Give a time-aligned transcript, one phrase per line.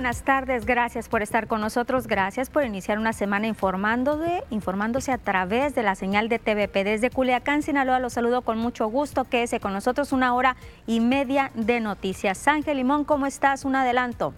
[0.00, 0.64] buenas tardes.
[0.64, 2.06] Gracias por estar con nosotros.
[2.06, 6.84] Gracias por iniciar una semana informándose, informándose a través de la señal de TVP.
[6.84, 9.24] Desde Culiacán, Sinaloa, los saludo con mucho gusto.
[9.24, 12.48] Quédese con nosotros una hora y media de noticias.
[12.48, 13.66] Ángel Limón, ¿cómo estás?
[13.66, 14.32] Un adelanto.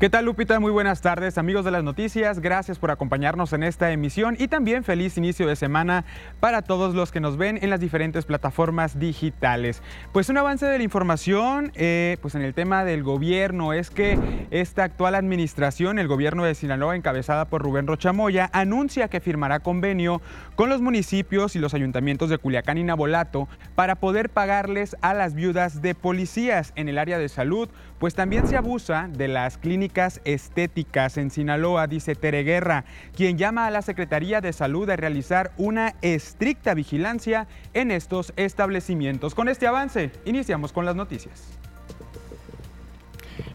[0.00, 0.58] ¿Qué tal Lupita?
[0.58, 4.82] Muy buenas tardes amigos de las noticias, gracias por acompañarnos en esta emisión y también
[4.82, 6.04] feliz inicio de semana
[6.40, 9.84] para todos los que nos ven en las diferentes plataformas digitales.
[10.12, 14.18] Pues un avance de la información, eh, pues en el tema del gobierno es que
[14.50, 20.20] esta actual administración, el gobierno de Sinaloa encabezada por Rubén Rochamoya, anuncia que firmará convenio
[20.56, 25.34] con los municipios y los ayuntamientos de Culiacán y Nabolato para poder pagarles a las
[25.34, 27.68] viudas de policías en el área de salud,
[28.00, 29.83] pues también se abusa de las clínicas
[30.24, 32.84] estéticas en Sinaloa, dice Tere Guerra,
[33.16, 39.34] quien llama a la Secretaría de Salud a realizar una estricta vigilancia en estos establecimientos.
[39.34, 41.63] Con este avance, iniciamos con las noticias.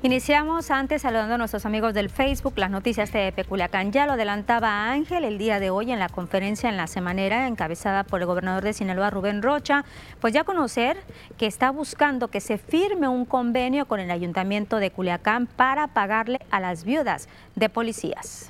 [0.01, 3.91] Iniciamos antes saludando a nuestros amigos del Facebook, las noticias de Peculiacán.
[3.91, 8.05] Ya lo adelantaba Ángel el día de hoy en la conferencia en la semanera encabezada
[8.05, 9.83] por el gobernador de Sinaloa, Rubén Rocha,
[10.21, 10.95] pues ya conocer
[11.37, 16.39] que está buscando que se firme un convenio con el ayuntamiento de Culiacán para pagarle
[16.49, 18.48] a las viudas de policías.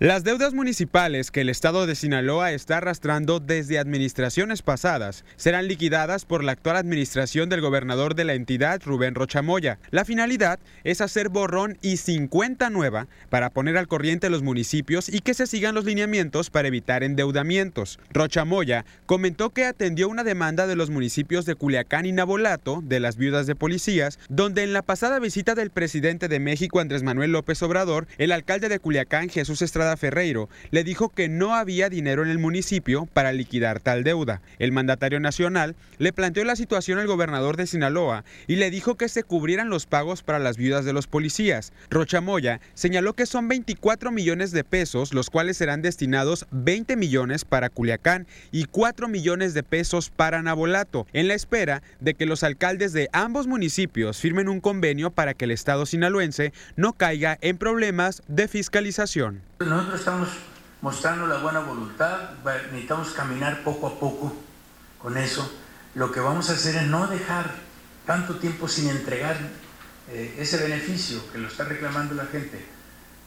[0.00, 6.24] Las deudas municipales que el Estado de Sinaloa está arrastrando desde administraciones pasadas serán liquidadas
[6.24, 9.80] por la actual administración del gobernador de la entidad, Rubén Rochamoya.
[9.90, 15.18] La finalidad es hacer borrón y 50 nueva para poner al corriente los municipios y
[15.18, 17.98] que se sigan los lineamientos para evitar endeudamientos.
[18.10, 23.16] Rochamoya comentó que atendió una demanda de los municipios de Culiacán y Nabolato, de las
[23.16, 27.60] viudas de policías, donde en la pasada visita del presidente de México, Andrés Manuel López
[27.64, 32.30] Obrador, el alcalde de Culiacán, Jesús Estrada, Ferreiro le dijo que no había dinero en
[32.30, 34.42] el municipio para liquidar tal deuda.
[34.58, 39.08] El mandatario nacional le planteó la situación al gobernador de Sinaloa y le dijo que
[39.08, 41.72] se cubrieran los pagos para las viudas de los policías.
[41.90, 47.70] Rochamoya señaló que son 24 millones de pesos, los cuales serán destinados 20 millones para
[47.70, 52.92] Culiacán y 4 millones de pesos para Nabolato, en la espera de que los alcaldes
[52.92, 58.22] de ambos municipios firmen un convenio para que el Estado sinaloense no caiga en problemas
[58.28, 59.47] de fiscalización.
[59.66, 60.28] Nosotros estamos
[60.82, 62.30] mostrando la buena voluntad,
[62.70, 64.32] necesitamos caminar poco a poco
[65.02, 65.52] con eso.
[65.96, 67.56] Lo que vamos a hacer es no dejar
[68.06, 69.36] tanto tiempo sin entregar
[70.10, 72.64] eh, ese beneficio que lo está reclamando la gente.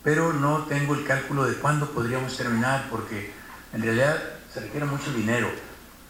[0.06, 3.34] Pero no tengo el cálculo de cuándo podríamos terminar, porque
[3.74, 4.18] en realidad
[4.53, 5.50] se requiere mucho dinero.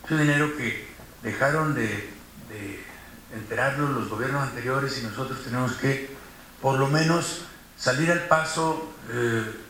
[0.04, 0.88] Mucho dinero que
[1.24, 2.86] dejaron de, de
[3.34, 6.16] enterarlo los gobiernos anteriores y nosotros tenemos que,
[6.62, 7.46] por lo menos,
[7.76, 8.94] salir al paso.
[9.10, 9.61] Eh,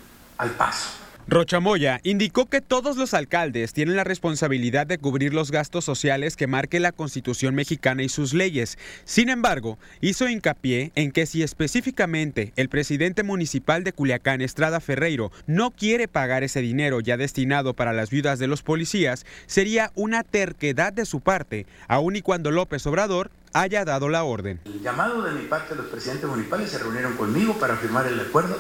[0.42, 0.90] al paso.
[1.28, 6.48] Rochamoya indicó que todos los alcaldes tienen la responsabilidad de cubrir los gastos sociales que
[6.48, 8.78] marque la Constitución mexicana y sus leyes.
[9.06, 15.32] Sin embargo, hizo hincapié en que si específicamente el presidente municipal de Culiacán, Estrada Ferreiro,
[15.46, 20.24] no quiere pagar ese dinero ya destinado para las viudas de los policías, sería una
[20.24, 24.60] terquedad de su parte, aun y cuando López Obrador haya dado la orden.
[24.66, 28.58] El llamado de mi parte, los presidentes municipales se reunieron conmigo para firmar el acuerdo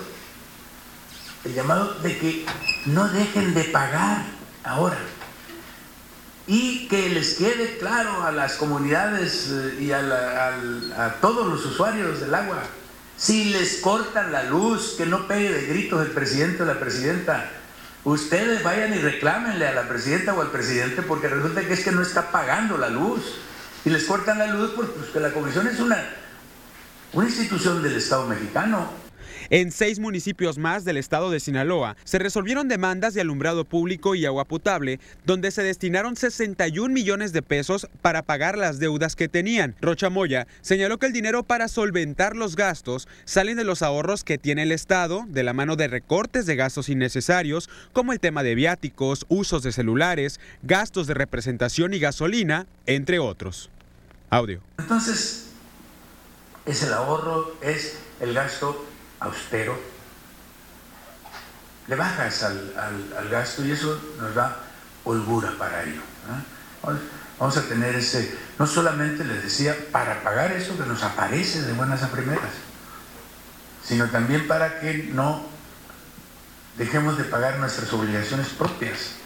[1.44, 2.46] el llamado de que
[2.86, 4.26] no dejen de pagar
[4.64, 4.98] ahora.
[6.48, 12.34] Y que les quede claro a las comunidades eh, y a, todos los usuarios del
[12.34, 12.64] agua,
[13.16, 17.50] si les cortan la luz, que no pegue de gritos el presidente o la presidenta,
[18.04, 21.92] ustedes vayan y reclámenle a la presidenta o al presidente porque resulta que es que
[21.92, 23.22] no está pagando la luz.
[23.86, 25.98] Y les cortan la luz porque pues, la comisión es una,
[27.14, 29.01] una institución del Estado mexicano
[29.52, 34.26] en seis municipios más del estado de Sinaloa se resolvieron demandas de alumbrado público y
[34.26, 39.76] agua potable, donde se destinaron 61 millones de pesos para pagar las deudas que tenían.
[39.82, 44.64] Rochamoya señaló que el dinero para solventar los gastos salen de los ahorros que tiene
[44.64, 49.26] el Estado, de la mano de recortes de gastos innecesarios, como el tema de viáticos,
[49.28, 53.70] usos de celulares, gastos de representación y gasolina, entre otros.
[54.30, 54.62] Audio.
[54.80, 55.48] Entonces,
[56.66, 58.88] es el ahorro, es el gasto
[59.22, 59.80] austero,
[61.88, 64.58] le bajas al, gasto y eso nos da
[65.04, 66.02] holgura para ello.
[67.40, 71.74] Vamos a tener ese, no solamente les decía, para pagar eso que nos aparece de
[71.74, 72.52] buenas a primeras,
[73.84, 75.46] sino también para que no
[76.78, 79.21] dejemos de pagar nuestras obligaciones propias.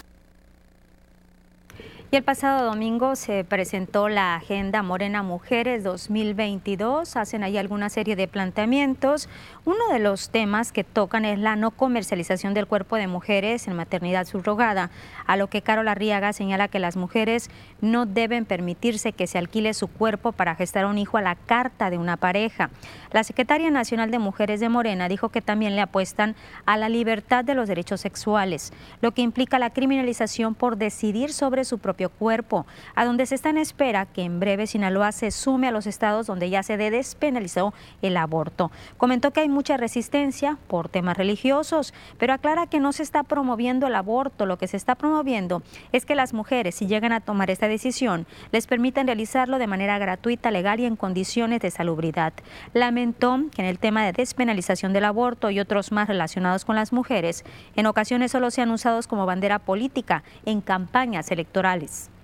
[2.12, 7.18] Y el pasado domingo se presentó la Agenda Morena Mujeres 2022.
[7.18, 9.28] Hacen ahí alguna serie de planteamientos.
[9.66, 13.76] Uno de los temas que tocan es la no comercialización del cuerpo de mujeres en
[13.76, 14.92] maternidad subrogada,
[15.26, 17.50] a lo que Carol Arriaga señala que las mujeres
[17.82, 21.90] no deben permitirse que se alquile su cuerpo para gestar un hijo a la carta
[21.90, 22.70] de una pareja.
[23.12, 26.36] La secretaria nacional de Mujeres de Morena dijo que también le apuestan
[26.68, 31.66] a la libertad de los derechos sexuales, lo que implica la criminalización por decidir sobre
[31.66, 31.80] su
[32.10, 32.66] cuerpo,
[32.96, 36.28] a donde se está en espera que en breve Sinaloa se sume a los estados
[36.28, 38.72] donde ya se despenalizó el aborto.
[38.98, 43.88] Comentó que hay mucha resistencia por temas religiosos, pero aclara que no se está promoviendo
[43.88, 47.50] el aborto, lo que se está promoviendo es que las mujeres, si llegan a tomar
[47.50, 52.34] esta decisión, les permitan realizarlo de manera gratuita, legal y en condiciones de salubridad.
[52.74, 56.94] Lamentó que en el tema de despenalización del aborto y otros más relacionados con las
[56.94, 57.44] mujeres,
[57.76, 61.85] en ocasiones solo sean usados como bandera política en campañas electorales.
[61.86, 62.15] police.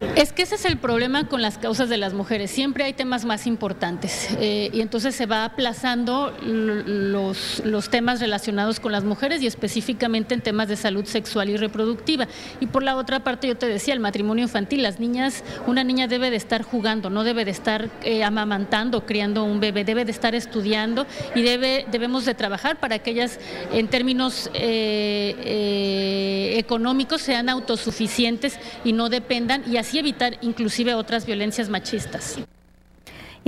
[0.00, 2.52] Es que ese es el problema con las causas de las mujeres.
[2.52, 8.78] Siempre hay temas más importantes eh, y entonces se va aplazando los, los, temas relacionados
[8.78, 12.28] con las mujeres y específicamente en temas de salud sexual y reproductiva.
[12.60, 14.84] Y por la otra parte, yo te decía, el matrimonio infantil.
[14.84, 19.42] Las niñas, una niña debe de estar jugando, no debe de estar eh, amamantando, criando
[19.42, 23.40] un bebé, debe de estar estudiando y debe, debemos de trabajar para que ellas,
[23.72, 31.70] en términos eh, económicos, sean autosuficientes y no dependan y así evitar inclusive otras violencias
[31.70, 32.38] machistas.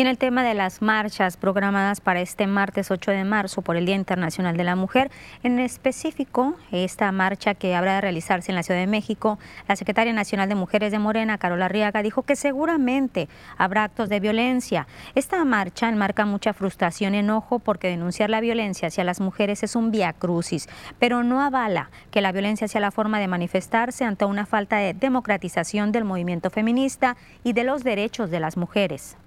[0.01, 3.77] Y en el tema de las marchas programadas para este martes 8 de marzo por
[3.77, 5.11] el Día Internacional de la Mujer,
[5.43, 9.39] en específico esta marcha que habrá de realizarse en la Ciudad de México,
[9.69, 14.21] la secretaria nacional de Mujeres de Morena, Carola Riaga, dijo que seguramente habrá actos de
[14.21, 14.87] violencia.
[15.15, 19.77] Esta marcha enmarca mucha frustración y enojo porque denunciar la violencia hacia las mujeres es
[19.77, 24.25] un vía crucis, pero no avala que la violencia sea la forma de manifestarse ante
[24.25, 29.19] una falta de democratización del movimiento feminista y de los derechos de las mujeres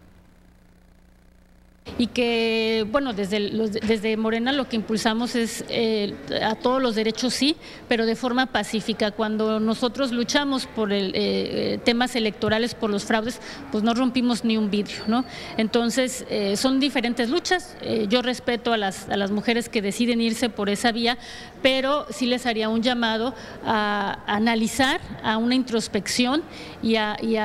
[1.97, 3.39] y que, bueno, desde,
[3.85, 7.55] desde Morena lo que impulsamos es eh, a todos los derechos sí,
[7.87, 9.11] pero de forma pacífica.
[9.11, 13.39] Cuando nosotros luchamos por el, eh, eh, temas electorales, por los fraudes,
[13.71, 15.25] pues no rompimos ni un vidrio, ¿no?
[15.57, 16.25] Entonces,
[16.55, 17.75] son diferentes luchas.
[18.09, 21.17] yo respeto a las, a las mujeres que deciden irse por esa vía,
[21.61, 23.35] pero sí les haría un llamado
[23.65, 26.43] a, analizar, a una introspección
[26.81, 27.35] y a, y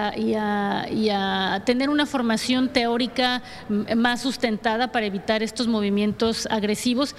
[1.10, 7.14] a tener una formación teórica más sustentada para evitar estos movimientos agresivos.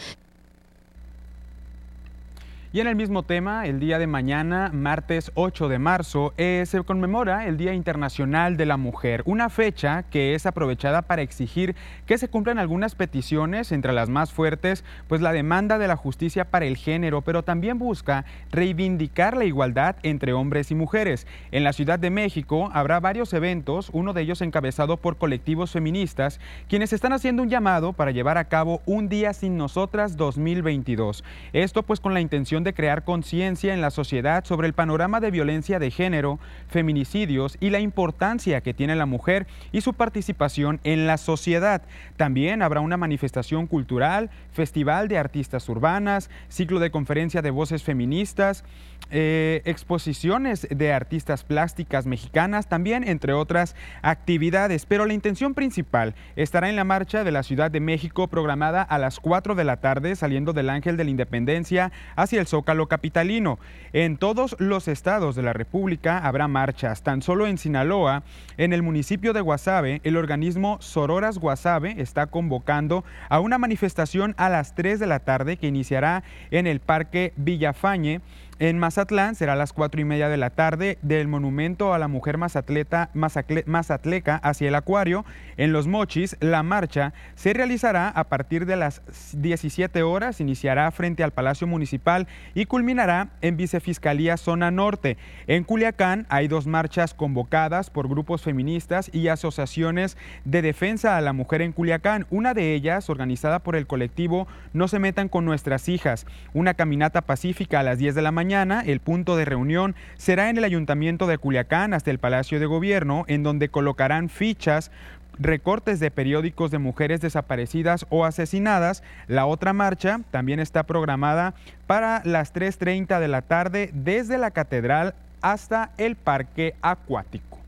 [2.72, 6.84] Y en el mismo tema, el día de mañana, martes 8 de marzo, eh, se
[6.84, 11.76] conmemora el Día Internacional de la Mujer, una fecha que es aprovechada para exigir
[12.06, 16.46] que se cumplan algunas peticiones, entre las más fuertes, pues la demanda de la justicia
[16.46, 21.26] para el género, pero también busca reivindicar la igualdad entre hombres y mujeres.
[21.50, 26.40] En la Ciudad de México habrá varios eventos, uno de ellos encabezado por colectivos feministas,
[26.68, 31.24] quienes están haciendo un llamado para llevar a cabo un Día sin Nosotras 2022.
[31.52, 35.32] Esto pues con la intención de crear conciencia en la sociedad sobre el panorama de
[35.32, 41.08] violencia de género, feminicidios y la importancia que tiene la mujer y su participación en
[41.08, 41.82] la sociedad.
[42.18, 48.64] También habrá una manifestación cultural, festival de artistas urbanas, ciclo de conferencia de voces feministas,
[49.12, 54.86] eh, exposiciones de artistas plásticas mexicanas, también entre otras actividades.
[54.86, 59.00] Pero la intención principal estará en la marcha de la Ciudad de México programada a
[59.00, 63.58] las 4 de la tarde saliendo del Ángel de la Independencia hacia el Zócalo Capitalino.
[63.94, 67.02] En todos los estados de la República habrá marchas.
[67.02, 68.22] Tan solo en Sinaloa,
[68.58, 74.50] en el municipio de Guasave, el organismo Sororas Guasave está convocando a una manifestación a
[74.50, 78.22] las 3 de la tarde que iniciará en el Parque Villafañe
[78.60, 82.10] en Mazatlán será a las cuatro y media de la tarde del monumento a la
[82.10, 85.24] mujer mazatleca hacia el acuario.
[85.56, 89.02] En Los Mochis, la marcha se realizará a partir de las
[89.34, 95.16] 17 horas, iniciará frente al Palacio Municipal y culminará en Vicefiscalía Zona Norte.
[95.48, 101.32] En Culiacán hay dos marchas convocadas por grupos feministas y asociaciones de defensa a la
[101.32, 102.28] mujer en Culiacán.
[102.30, 107.22] Una de ellas, organizada por el colectivo No se metan con nuestras hijas, una caminata
[107.22, 111.28] pacífica a las 10 de la mañana el punto de reunión será en el Ayuntamiento
[111.28, 114.90] de Culiacán hasta el Palacio de Gobierno, en donde colocarán fichas
[115.38, 119.04] recortes de periódicos de mujeres desaparecidas o asesinadas.
[119.28, 121.54] La otra marcha también está programada
[121.86, 127.59] para las 3.30 de la tarde desde la Catedral hasta el Parque Acuático.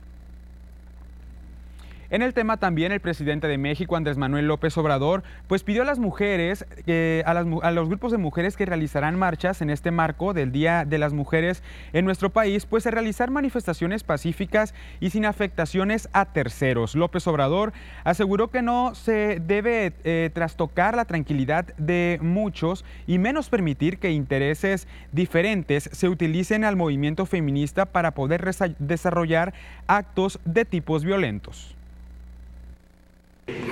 [2.11, 5.85] En el tema también el presidente de México, Andrés Manuel López Obrador, pues pidió a
[5.85, 10.51] las mujeres, eh, a, los grupos de mujeres que realizarán marchas en este marco del
[10.51, 11.63] Día de las Mujeres
[11.93, 16.95] en nuestro país, pues a realizar manifestaciones pacíficas y sin afectaciones a terceros.
[16.95, 17.71] López Obrador
[18.03, 24.11] aseguró que no se debe eh, trastocar la tranquilidad de muchos y menos permitir que
[24.11, 28.43] intereses diferentes se utilicen al movimiento feminista para poder
[28.79, 29.53] desarrollar
[29.87, 31.77] actos de tipos violentos.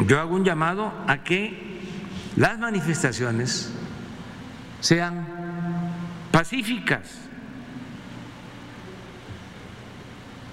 [0.07, 1.79] Yo hago un llamado a que
[2.35, 3.71] las manifestaciones
[4.79, 5.25] sean
[6.31, 7.29] pacíficas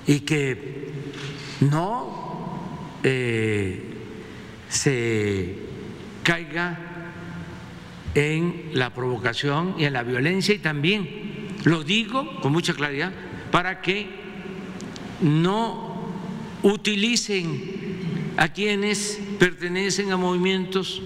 [0.07, 0.91] y que
[1.61, 2.61] no
[3.03, 3.95] eh,
[4.69, 5.59] se
[6.23, 6.79] caiga
[8.15, 11.09] en la provocación y en la violencia y también
[11.65, 13.13] lo digo con mucha claridad
[13.51, 14.09] para que
[15.21, 16.11] no
[16.63, 17.86] utilicen
[18.37, 21.03] a quienes pertenecen a movimientos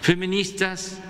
[0.00, 1.00] feministas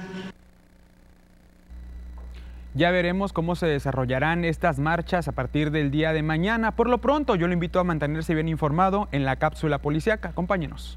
[2.74, 6.76] ya veremos cómo se desarrollarán estas marchas a partir del día de mañana.
[6.76, 10.28] Por lo pronto, yo lo invito a mantenerse bien informado en la cápsula policiaca.
[10.28, 10.96] Acompáñenos.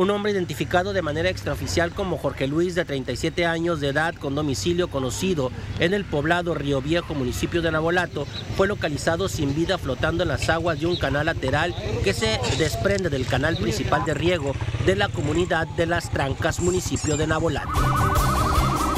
[0.00, 4.34] Un hombre identificado de manera extraoficial como Jorge Luis, de 37 años de edad, con
[4.34, 8.26] domicilio conocido en el poblado Río Viejo, municipio de Nabolato,
[8.56, 13.10] fue localizado sin vida flotando en las aguas de un canal lateral que se desprende
[13.10, 14.54] del canal principal de riego
[14.86, 18.39] de la comunidad de Las Trancas, municipio de Nabolato.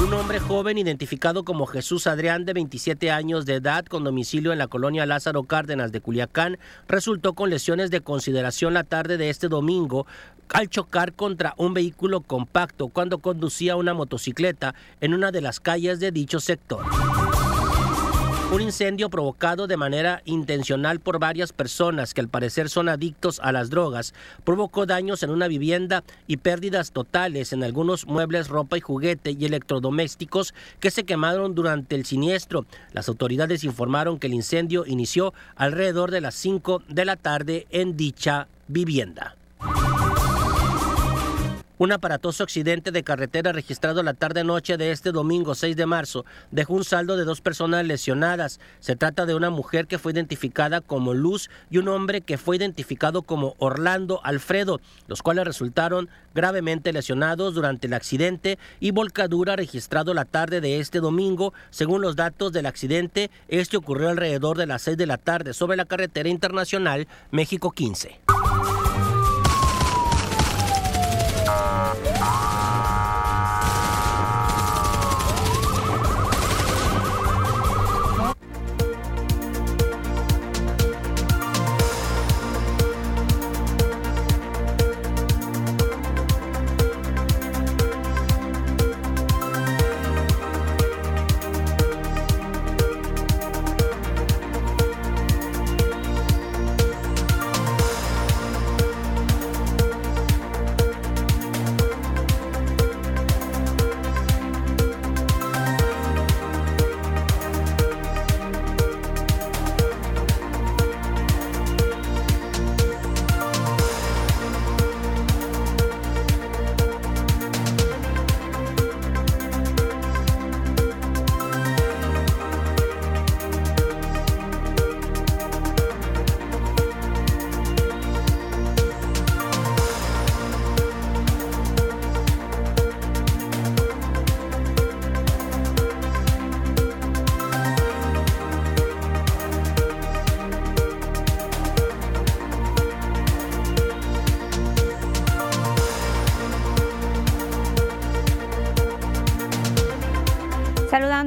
[0.02, 4.58] Un hombre joven identificado como Jesús Adrián de 27 años de edad con domicilio en
[4.58, 9.46] la colonia Lázaro Cárdenas de Culiacán resultó con lesiones de consideración la tarde de este
[9.46, 10.08] domingo
[10.48, 16.00] al chocar contra un vehículo compacto cuando conducía una motocicleta en una de las calles
[16.00, 16.84] de dicho sector.
[18.52, 23.50] Un incendio provocado de manera intencional por varias personas que al parecer son adictos a
[23.50, 24.12] las drogas
[24.44, 29.46] provocó daños en una vivienda y pérdidas totales en algunos muebles, ropa y juguete y
[29.46, 32.66] electrodomésticos que se quemaron durante el siniestro.
[32.92, 37.96] Las autoridades informaron que el incendio inició alrededor de las 5 de la tarde en
[37.96, 39.34] dicha vivienda.
[41.82, 46.74] Un aparatoso accidente de carretera registrado la tarde-noche de este domingo 6 de marzo dejó
[46.74, 48.60] un saldo de dos personas lesionadas.
[48.78, 52.54] Se trata de una mujer que fue identificada como Luz y un hombre que fue
[52.54, 60.14] identificado como Orlando Alfredo, los cuales resultaron gravemente lesionados durante el accidente y volcadura registrado
[60.14, 61.52] la tarde de este domingo.
[61.70, 65.76] Según los datos del accidente, este ocurrió alrededor de las 6 de la tarde sobre
[65.76, 68.20] la carretera internacional México 15.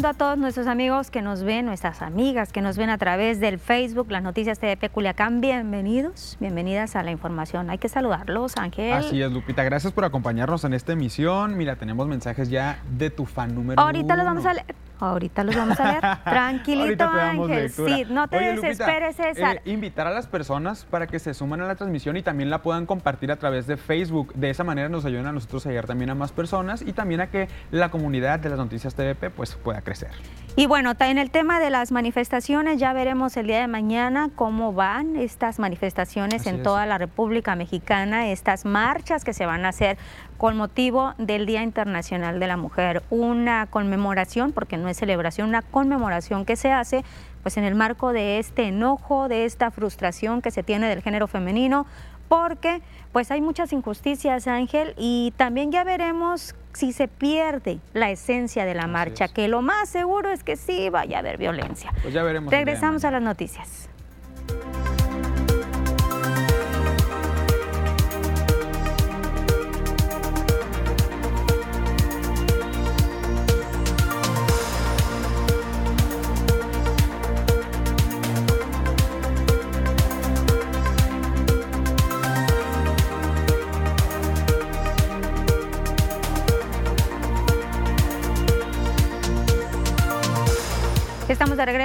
[0.05, 3.57] A todos nuestros amigos que nos ven, nuestras amigas que nos ven a través del
[3.57, 5.41] Facebook, las noticias TDP Culiacán.
[5.41, 7.71] Bienvenidos, bienvenidas a la información.
[7.71, 8.93] Hay que saludarlos, Ángel.
[8.93, 9.63] Así es, Lupita.
[9.63, 11.57] Gracias por acompañarnos en esta emisión.
[11.57, 14.84] Mira, tenemos mensajes ya de tu fan número Ahorita los vamos a leer.
[14.99, 16.01] Ahorita los vamos a ver.
[16.23, 17.69] Tranquilito, Ángel.
[17.69, 19.57] Sí, no te desesperes, César.
[19.57, 22.61] Eh, invitar a las personas para que se sumen a la transmisión y también la
[22.61, 24.33] puedan compartir a través de Facebook.
[24.33, 27.21] De esa manera nos ayudan a nosotros a llegar también a más personas y también
[27.21, 30.11] a que la comunidad de las noticias TVP pues pueda crecer.
[30.57, 34.71] Y bueno, en el tema de las manifestaciones, ya veremos el día de mañana cómo
[34.71, 39.97] van estas manifestaciones en toda la República Mexicana, estas marchas que se van a hacer
[40.37, 43.03] con motivo del Día Internacional de la Mujer.
[43.09, 47.03] Una conmemoración, porque no es celebración, una conmemoración que se hace
[47.43, 51.27] pues en el marco de este enojo, de esta frustración que se tiene del género
[51.27, 51.85] femenino,
[52.27, 58.65] porque pues hay muchas injusticias, Ángel, y también ya veremos si se pierde la esencia
[58.65, 61.93] de la marcha, que lo más seguro es que sí vaya a haber violencia.
[62.01, 62.51] Pues ya veremos.
[62.51, 63.89] Regresamos a las noticias.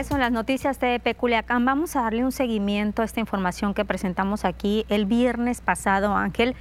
[0.01, 1.67] Regreso en las noticias de Peculiacán.
[1.67, 6.57] Vamos a darle un seguimiento a esta información que presentamos aquí el viernes pasado, Ángel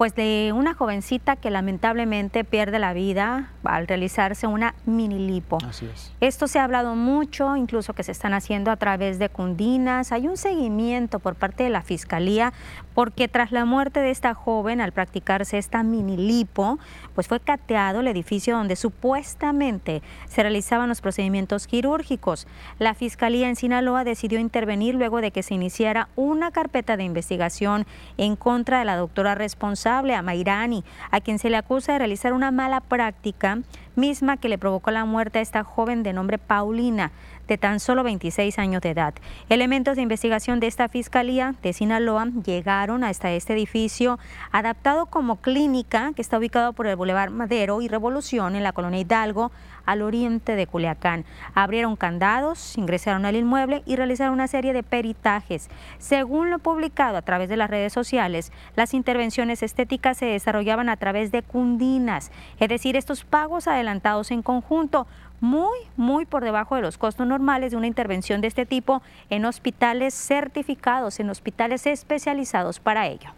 [0.00, 5.58] pues de una jovencita que lamentablemente pierde la vida al realizarse una mini lipo.
[5.62, 6.14] Así es.
[6.20, 10.10] Esto se ha hablado mucho, incluso que se están haciendo a través de cundinas.
[10.12, 12.54] Hay un seguimiento por parte de la Fiscalía
[12.94, 16.78] porque tras la muerte de esta joven al practicarse esta mini lipo,
[17.14, 22.46] pues fue cateado el edificio donde supuestamente se realizaban los procedimientos quirúrgicos.
[22.78, 27.86] La Fiscalía en Sinaloa decidió intervenir luego de que se iniciara una carpeta de investigación
[28.16, 32.32] en contra de la doctora responsable a Mairani, a quien se le acusa de realizar
[32.32, 33.58] una mala práctica
[33.96, 37.10] misma que le provocó la muerte a esta joven de nombre Paulina,
[37.50, 39.12] de tan solo 26 años de edad.
[39.48, 44.20] Elementos de investigación de esta Fiscalía de Sinaloa llegaron hasta este edificio
[44.52, 49.00] adaptado como clínica que está ubicado por el Boulevard Madero y Revolución en la colonia
[49.00, 49.50] Hidalgo,
[49.84, 51.24] al oriente de Culiacán.
[51.54, 55.68] Abrieron candados, ingresaron al inmueble y realizaron una serie de peritajes.
[55.98, 60.96] Según lo publicado a través de las redes sociales, las intervenciones estéticas se desarrollaban a
[60.96, 62.30] través de cundinas,
[62.60, 65.08] es decir, estos pagos adelantados en conjunto
[65.40, 69.44] muy, muy por debajo de los costos normales de una intervención de este tipo en
[69.44, 73.30] hospitales certificados, en hospitales especializados para ello.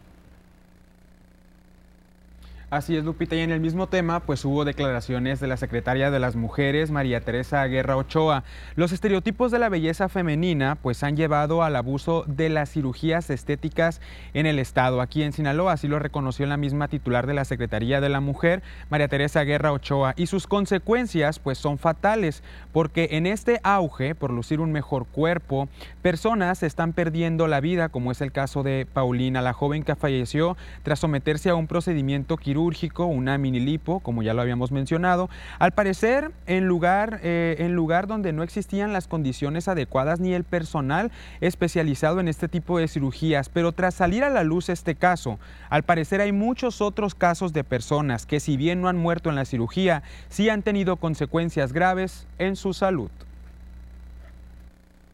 [2.72, 6.18] Así es, Lupita, y en el mismo tema, pues hubo declaraciones de la secretaria de
[6.18, 8.44] las Mujeres, María Teresa Guerra Ochoa.
[8.76, 14.00] Los estereotipos de la belleza femenina, pues han llevado al abuso de las cirugías estéticas
[14.32, 15.02] en el Estado.
[15.02, 18.62] Aquí en Sinaloa, así lo reconoció la misma titular de la Secretaría de la Mujer,
[18.88, 20.14] María Teresa Guerra Ochoa.
[20.16, 25.68] Y sus consecuencias, pues son fatales, porque en este auge, por lucir un mejor cuerpo,
[26.00, 30.56] personas están perdiendo la vida, como es el caso de Paulina, la joven que falleció
[30.82, 32.61] tras someterse a un procedimiento quirúrgico
[33.06, 35.28] una mini lipo, como ya lo habíamos mencionado.
[35.58, 40.44] Al parecer, en lugar, eh, en lugar donde no existían las condiciones adecuadas ni el
[40.44, 45.38] personal especializado en este tipo de cirugías, pero tras salir a la luz este caso,
[45.70, 49.36] al parecer hay muchos otros casos de personas que si bien no han muerto en
[49.36, 53.10] la cirugía, sí han tenido consecuencias graves en su salud.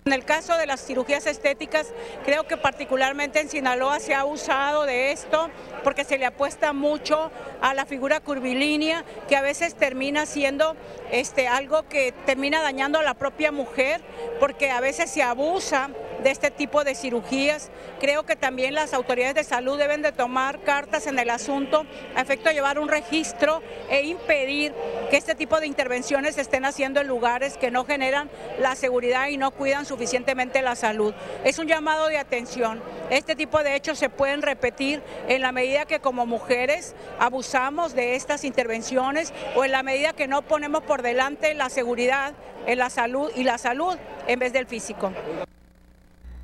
[0.09, 1.93] En el caso de las cirugías estéticas,
[2.25, 5.51] creo que particularmente en Sinaloa se ha usado de esto
[5.85, 10.77] porque se le apuesta mucho a la figura curvilínea que a veces termina siendo
[11.13, 14.01] este, algo que termina dañando a la propia mujer
[14.41, 15.91] porque a veces se abusa
[16.23, 17.71] de este tipo de cirugías.
[18.01, 22.23] Creo que también las autoridades de salud deben de tomar cartas en el asunto a
[22.23, 24.75] efecto de llevar un registro e impedir
[25.11, 29.29] que este tipo de intervenciones se estén haciendo en lugares que no generan la seguridad
[29.29, 31.13] y no cuidan suficientemente la salud.
[31.43, 32.81] Es un llamado de atención.
[33.11, 38.15] Este tipo de hechos se pueden repetir en la medida que como mujeres abusamos de
[38.15, 42.33] estas intervenciones o en la medida que no ponemos por delante la seguridad
[42.67, 43.97] en la salud y la salud
[44.29, 45.13] en vez del físico.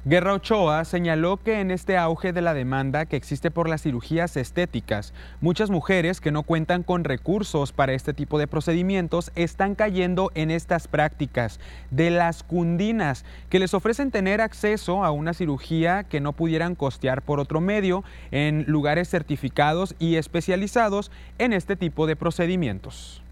[0.06, 4.36] Guerra Ochoa señaló que en este auge de la demanda que existe por las cirugías
[4.36, 10.30] estéticas, muchas mujeres que no cuentan con recursos para este tipo de procedimientos están cayendo
[10.34, 11.58] en estas prácticas
[11.90, 17.22] de las cundinas, que les ofrecen tener acceso a una cirugía que no pudieran costear
[17.22, 23.22] por otro medio en lugares certificados y especializados en este tipo de procedimientos.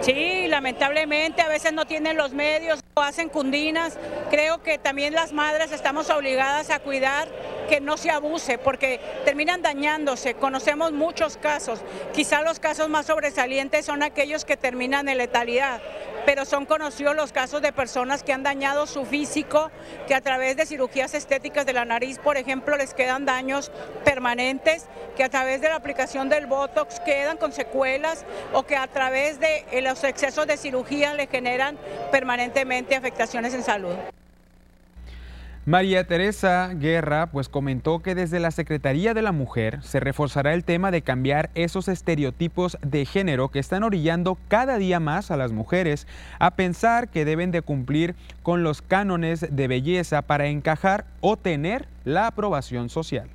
[0.00, 3.98] Sí, lamentablemente a veces no tienen los medios, o hacen cundinas.
[4.30, 7.26] Creo que también las madres estamos obligadas a cuidar
[7.68, 10.34] que no se abuse, porque terminan dañándose.
[10.34, 11.80] Conocemos muchos casos.
[12.12, 15.80] Quizá los casos más sobresalientes son aquellos que terminan en letalidad
[16.24, 19.70] pero son conocidos los casos de personas que han dañado su físico,
[20.06, 23.70] que a través de cirugías estéticas de la nariz, por ejemplo, les quedan daños
[24.04, 28.86] permanentes, que a través de la aplicación del Botox quedan con secuelas o que a
[28.86, 31.78] través de eh, los excesos de cirugía le generan
[32.10, 33.94] permanentemente afectaciones en salud.
[35.66, 40.62] María Teresa Guerra pues comentó que desde la Secretaría de la Mujer se reforzará el
[40.62, 45.52] tema de cambiar esos estereotipos de género que están orillando cada día más a las
[45.52, 46.06] mujeres
[46.38, 51.88] a pensar que deben de cumplir con los cánones de belleza para encajar o tener
[52.04, 53.30] la aprobación social.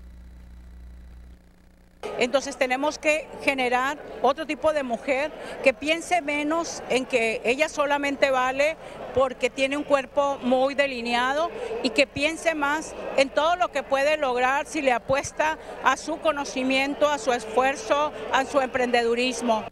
[2.17, 5.31] Entonces tenemos que generar otro tipo de mujer
[5.63, 8.77] que piense menos en que ella solamente vale
[9.13, 11.49] porque tiene un cuerpo muy delineado
[11.81, 16.19] y que piense más en todo lo que puede lograr si le apuesta a su
[16.19, 19.65] conocimiento, a su esfuerzo, a su emprendedurismo.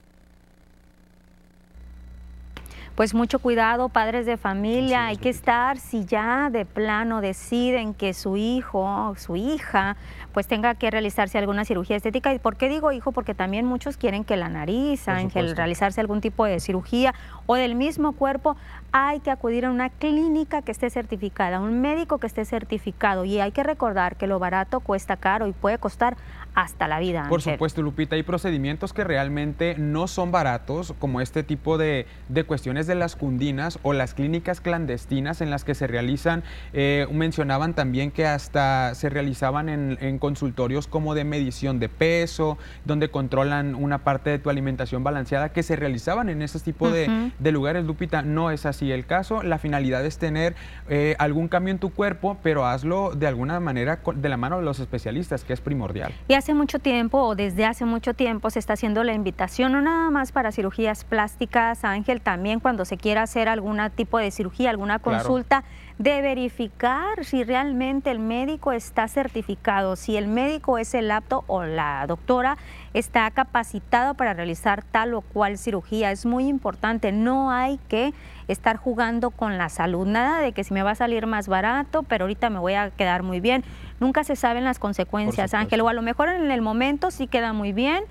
[2.97, 8.15] Pues mucho cuidado, padres de familia, hay que estar, si ya de plano deciden que
[8.15, 9.97] su hijo, su hija,
[10.37, 12.31] pues tenga que realizarse alguna cirugía estética.
[12.31, 13.11] ¿Y por qué digo hijo?
[13.11, 17.15] Porque también muchos quieren que la nariz, Ángel, realizarse algún tipo de cirugía
[17.47, 18.55] o del mismo cuerpo,
[18.91, 23.25] hay que acudir a una clínica que esté certificada, un médico que esté certificado.
[23.25, 26.17] Y hay que recordar que lo barato cuesta caro y puede costar
[26.57, 27.27] hasta la vida.
[27.29, 32.07] Por supuesto, Lupita, hay procedimientos que realmente no son baratos, como este tipo de,
[32.47, 36.43] cuestiones de las cundinas o las clínicas clandestinas en las que se realizan,
[36.73, 43.11] eh, mencionaban también que hasta se realizaban en, consultorios como de medición de peso, donde
[43.11, 47.85] controlan una parte de tu alimentación balanceada, que se realizaban en ese tipo de, lugares,
[47.85, 50.55] Lupita, no es así el caso, la finalidad es tener
[50.89, 54.63] eh, algún cambio en tu cuerpo, pero hazlo de alguna manera de la mano de
[54.63, 56.13] los especialistas, que es primordial
[56.47, 60.09] hace mucho tiempo o desde hace mucho tiempo se está haciendo la invitación, no nada
[60.11, 64.99] más para cirugías plásticas, Ángel, también cuando se quiera hacer algún tipo de cirugía, alguna
[64.99, 65.65] consulta,
[65.97, 71.63] de verificar si realmente el médico está certificado, si el médico es el apto o
[71.63, 72.57] la doctora
[72.97, 76.11] está capacitado para realizar tal o cual cirugía.
[76.11, 78.13] Es muy importante, no hay que
[78.47, 82.03] estar jugando con la salud, nada de que si me va a salir más barato,
[82.03, 83.63] pero ahorita me voy a quedar muy bien.
[83.99, 87.53] Nunca se saben las consecuencias, Ángel, o a lo mejor en el momento sí queda
[87.53, 88.03] muy bien,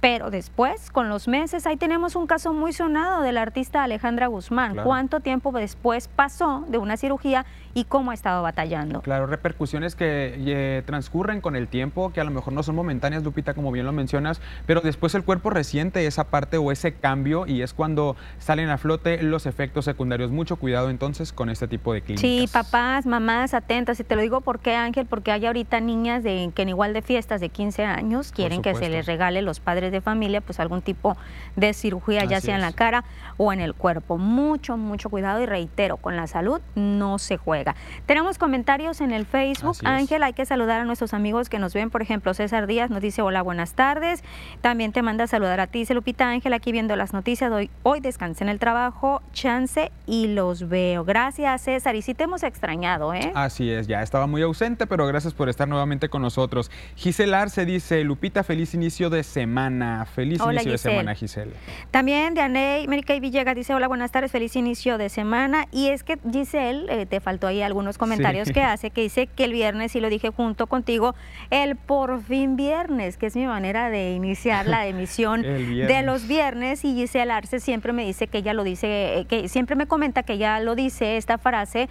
[0.00, 4.26] pero después, con los meses, ahí tenemos un caso muy sonado de la artista Alejandra
[4.26, 4.76] Guzmán.
[4.84, 9.02] ¿Cuánto tiempo después pasó de una cirugía y cómo ha estado batallando?
[9.02, 13.24] Claro, repercusiones que eh, transcurren con el tiempo, que a lo mejor no son momentáneas,
[13.24, 17.46] Lupita, como bien lo mencionas, pero después el cuerpo resiente esa parte o ese cambio
[17.46, 20.30] y es cuando salen a flote los efectos secundarios.
[20.30, 22.20] Mucho cuidado entonces con este tipo de clínicas.
[22.20, 23.98] Sí, papás, mamás, atentas.
[24.00, 27.02] Y te lo digo porque, Ángel, porque hay ahorita niñas de, que en igual de
[27.02, 30.82] fiestas de 15 años quieren que se les regale los padres de familia, pues algún
[30.82, 31.16] tipo
[31.56, 33.04] de cirugía, ya sea en la cara
[33.36, 34.18] o en el cuerpo.
[34.18, 37.63] Mucho, mucho cuidado y reitero, con la salud no se juega.
[38.06, 39.76] Tenemos comentarios en el Facebook.
[39.84, 43.00] Ángel, hay que saludar a nuestros amigos que nos ven, por ejemplo, César Díaz nos
[43.00, 44.22] dice hola, buenas tardes.
[44.60, 47.50] También te manda a saludar a ti, dice Lupita Ángel, aquí viendo las noticias.
[47.50, 51.04] Hoy, hoy descansé en el trabajo, chance y los veo.
[51.04, 51.96] Gracias, César.
[51.96, 53.32] Y sí te hemos extrañado, ¿eh?
[53.34, 56.70] Así es, ya estaba muy ausente, pero gracias por estar nuevamente con nosotros.
[56.96, 60.06] Gisela Arce dice, Lupita, feliz inicio de semana.
[60.06, 61.52] Feliz inicio de semana, Giselle.
[61.90, 65.66] También de Aney, Mérica y Villegas dice, hola, buenas tardes, feliz inicio de semana.
[65.70, 69.44] Y es que Giselle, eh, te faltó ahí algunos comentarios que hace, que dice que
[69.44, 71.14] el viernes, y lo dije junto contigo,
[71.50, 76.84] el por fin viernes, que es mi manera de iniciar la emisión de los viernes.
[76.84, 80.22] Y Giselle Arce siempre me dice que ella lo dice, eh, que siempre me comenta
[80.22, 81.88] que ella lo dice esta frase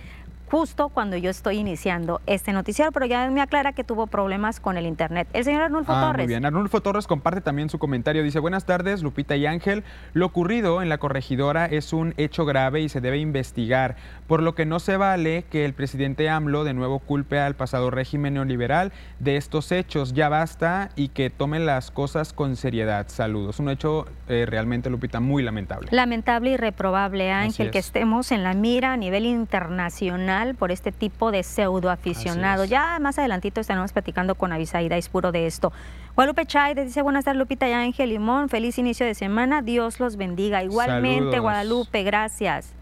[0.53, 4.77] justo cuando yo estoy iniciando este noticiero, pero ya me aclara que tuvo problemas con
[4.77, 5.27] el internet.
[5.33, 6.27] El señor Arnulfo ah, Torres.
[6.27, 8.21] Muy bien, Arnulfo Torres comparte también su comentario.
[8.21, 9.83] Dice, buenas tardes, Lupita y Ángel.
[10.13, 13.95] Lo ocurrido en la corregidora es un hecho grave y se debe investigar,
[14.27, 17.89] por lo que no se vale que el presidente AMLO de nuevo culpe al pasado
[17.89, 20.13] régimen neoliberal de estos hechos.
[20.13, 23.07] Ya basta y que tomen las cosas con seriedad.
[23.07, 23.57] Saludos.
[23.59, 25.87] Un hecho eh, realmente, Lupita, muy lamentable.
[25.91, 31.31] Lamentable y reprobable, Ángel, que estemos en la mira a nivel internacional por este tipo
[31.31, 32.65] de pseudo aficionado.
[32.65, 35.71] Ya más adelantito estaremos platicando con Avisaida puro de esto.
[36.15, 40.17] Guadalupe Chay dice buenas tardes Lupita y Ángel Limón, feliz inicio de semana, Dios los
[40.17, 40.63] bendiga.
[40.63, 42.73] Igualmente Guadalupe, gracias.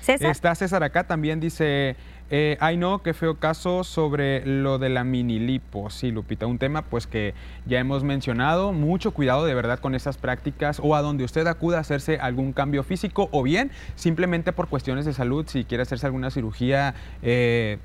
[0.00, 0.30] César.
[0.30, 1.96] Está César acá también dice
[2.30, 5.90] eh, ay no, qué feo caso sobre lo de la mini lipo.
[5.90, 7.34] Sí, Lupita, un tema pues que
[7.66, 8.72] ya hemos mencionado.
[8.72, 12.52] Mucho cuidado de verdad con esas prácticas o a donde usted acuda a hacerse algún
[12.52, 16.94] cambio físico o bien simplemente por cuestiones de salud, si quiere hacerse alguna cirugía.
[17.22, 17.78] Eh,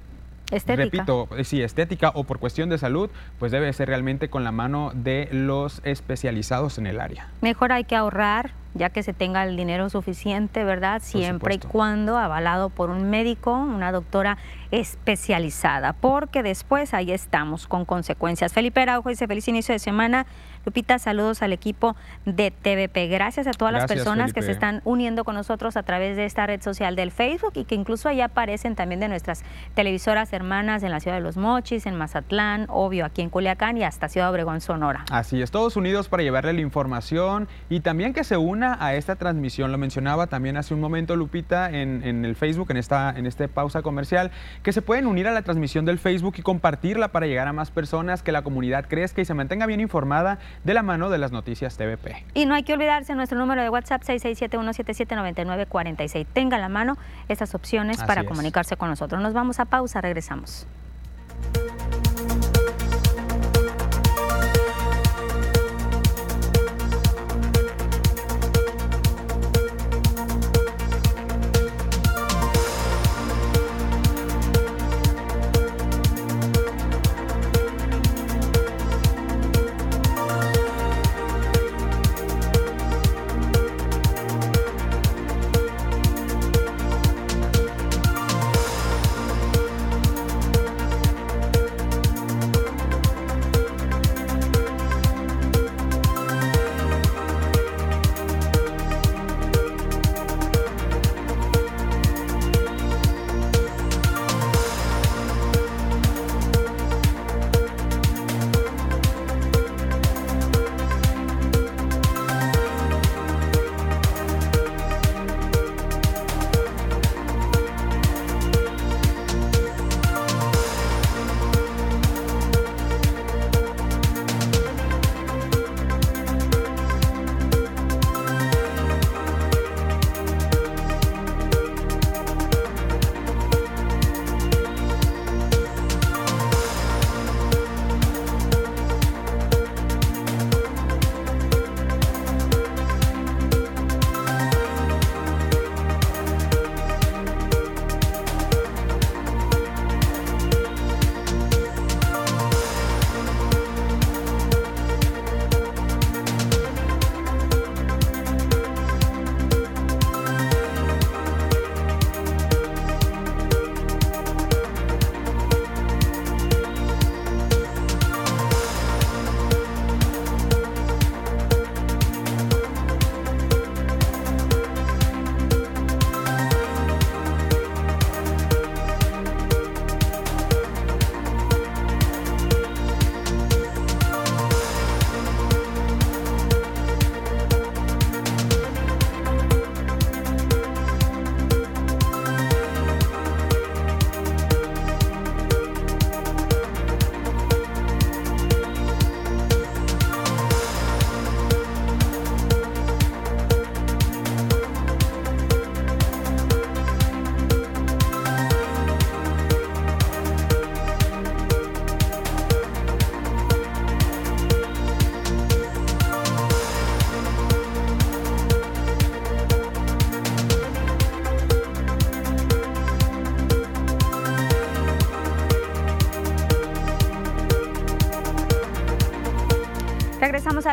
[0.65, 4.51] repito, eh, si estética o por cuestión de salud, pues debe ser realmente con la
[4.51, 7.30] mano de los especializados en el área.
[7.41, 11.01] Mejor hay que ahorrar, ya que se tenga el dinero suficiente, ¿verdad?
[11.03, 14.38] Siempre y cuando avalado por un médico, una doctora
[14.71, 18.53] especializada, porque después ahí estamos con consecuencias.
[18.53, 20.25] Felipe Araujo dice feliz inicio de semana.
[20.65, 23.07] Lupita, saludos al equipo de TVP.
[23.07, 26.45] Gracias a todas las personas que se están uniendo con nosotros a través de esta
[26.45, 30.91] red social del Facebook y que incluso ahí aparecen también de nuestras televisoras hermanas en
[30.91, 34.62] la ciudad de Los Mochis, en Mazatlán, obvio aquí en Culiacán y hasta Ciudad Obregón,
[34.62, 35.03] Sonora.
[35.10, 39.15] Así es, todos unidos para llevarle la información y también que se una a esta
[39.15, 39.71] transmisión.
[39.71, 43.47] Lo mencionaba también hace un momento Lupita en, en el Facebook, en esta, en este
[43.47, 44.30] pausa comercial,
[44.62, 47.71] que se pueden unir a la transmisión del Facebook y compartirla para llegar a más
[47.71, 51.32] personas, que la comunidad crezca y se mantenga bien informada de la mano de las
[51.32, 52.24] noticias TVP.
[52.36, 56.28] Y no hay que olvidarse nuestro número de WhatsApp 667-177-9946.
[56.32, 59.19] Tenga a la mano estas opciones para comunicarse con nosotros.
[59.21, 60.67] Nos vamos a pausa, regresamos.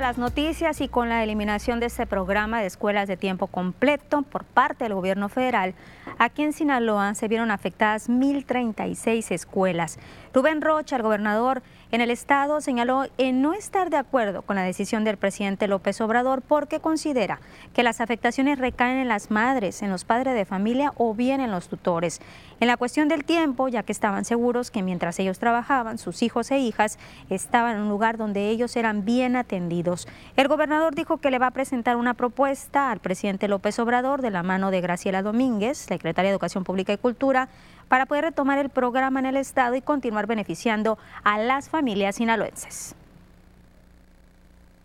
[0.09, 4.43] Las noticias y con la eliminación de este programa de escuelas de tiempo completo por
[4.43, 5.75] parte del gobierno federal,
[6.19, 9.99] aquí en Sinaloa se vieron afectadas 1.036 escuelas.
[10.33, 14.63] Rubén Rocha, el gobernador, en el Estado señaló en no estar de acuerdo con la
[14.63, 17.41] decisión del presidente López Obrador porque considera
[17.75, 21.51] que las afectaciones recaen en las madres, en los padres de familia o bien en
[21.51, 22.23] los tutores.
[22.61, 26.51] En la cuestión del tiempo, ya que estaban seguros que mientras ellos trabajaban, sus hijos
[26.51, 26.99] e hijas
[27.31, 30.09] estaban en un lugar donde ellos eran bien atendidos.
[30.37, 34.31] El gobernador dijo que le va a presentar una propuesta al presidente López Obrador de
[34.31, 37.49] la mano de Graciela Domínguez, secretaria de Educación Pública y Cultura,
[37.87, 42.97] para poder retomar el programa en el Estado y continuar beneficiando a las familias sinaloenses.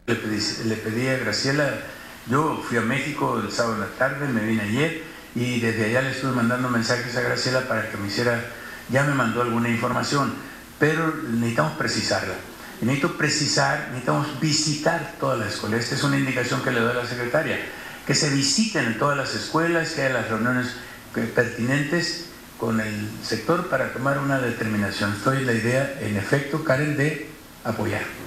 [0.06, 1.80] Le pedí, a Graciela,
[2.30, 6.02] yo fui a México el sábado en la tarde, me vine ayer y desde allá
[6.02, 8.44] le estuve mandando mensajes a Graciela para que me hiciera,
[8.90, 10.34] ya me mandó alguna información,
[10.80, 12.36] pero necesitamos precisarla.
[12.82, 15.82] necesito precisar, necesitamos visitar todas las escuelas.
[15.82, 17.60] Esta es una indicación que le doy a la secretaria,
[18.06, 20.76] que se visiten todas las escuelas, que haya las reuniones
[21.36, 22.26] pertinentes
[22.60, 25.14] con el sector para tomar una determinación.
[25.14, 27.30] Estoy la idea, en efecto, Karen, de
[27.64, 28.23] apoyar.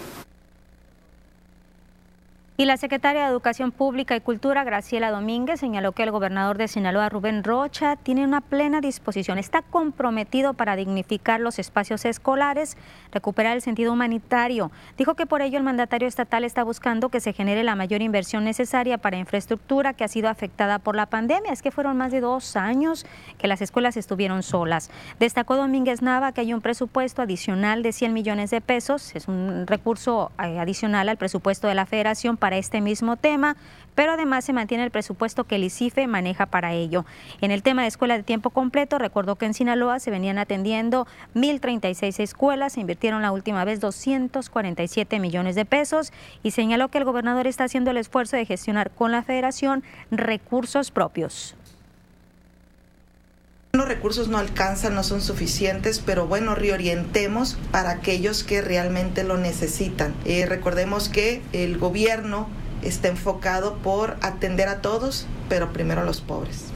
[2.59, 6.69] Y la secretaria de Educación Pública y Cultura, Graciela Domínguez, señaló que el gobernador de
[6.69, 12.79] Sinaloa, Rubén Rocha, tiene una plena disposición, está comprometido para dignificar los espacios escolares,
[13.13, 14.71] recuperar el sentido humanitario.
[14.97, 18.45] Dijo que por ello el mandatario estatal está buscando que se genere la mayor inversión
[18.45, 21.53] necesaria para infraestructura que ha sido afectada por la pandemia.
[21.53, 23.05] Es que fueron más de dos años
[23.37, 24.91] que las escuelas estuvieron solas.
[25.21, 29.67] Destacó Domínguez Nava que hay un presupuesto adicional de 100 millones de pesos, es un
[29.67, 33.57] recurso eh, adicional al presupuesto de la federación este mismo tema,
[33.95, 37.05] pero además se mantiene el presupuesto que el ICIFE maneja para ello.
[37.41, 41.07] En el tema de escuela de tiempo completo, recordó que en Sinaloa se venían atendiendo
[41.35, 47.05] 1.036 escuelas, se invirtieron la última vez 247 millones de pesos y señaló que el
[47.05, 51.57] gobernador está haciendo el esfuerzo de gestionar con la federación recursos propios.
[53.77, 59.37] Los recursos no alcanzan, no son suficientes, pero bueno, reorientemos para aquellos que realmente lo
[59.37, 60.15] necesitan.
[60.25, 62.49] Eh, recordemos que el gobierno
[62.83, 66.76] está enfocado por atender a todos, pero primero a los pobres.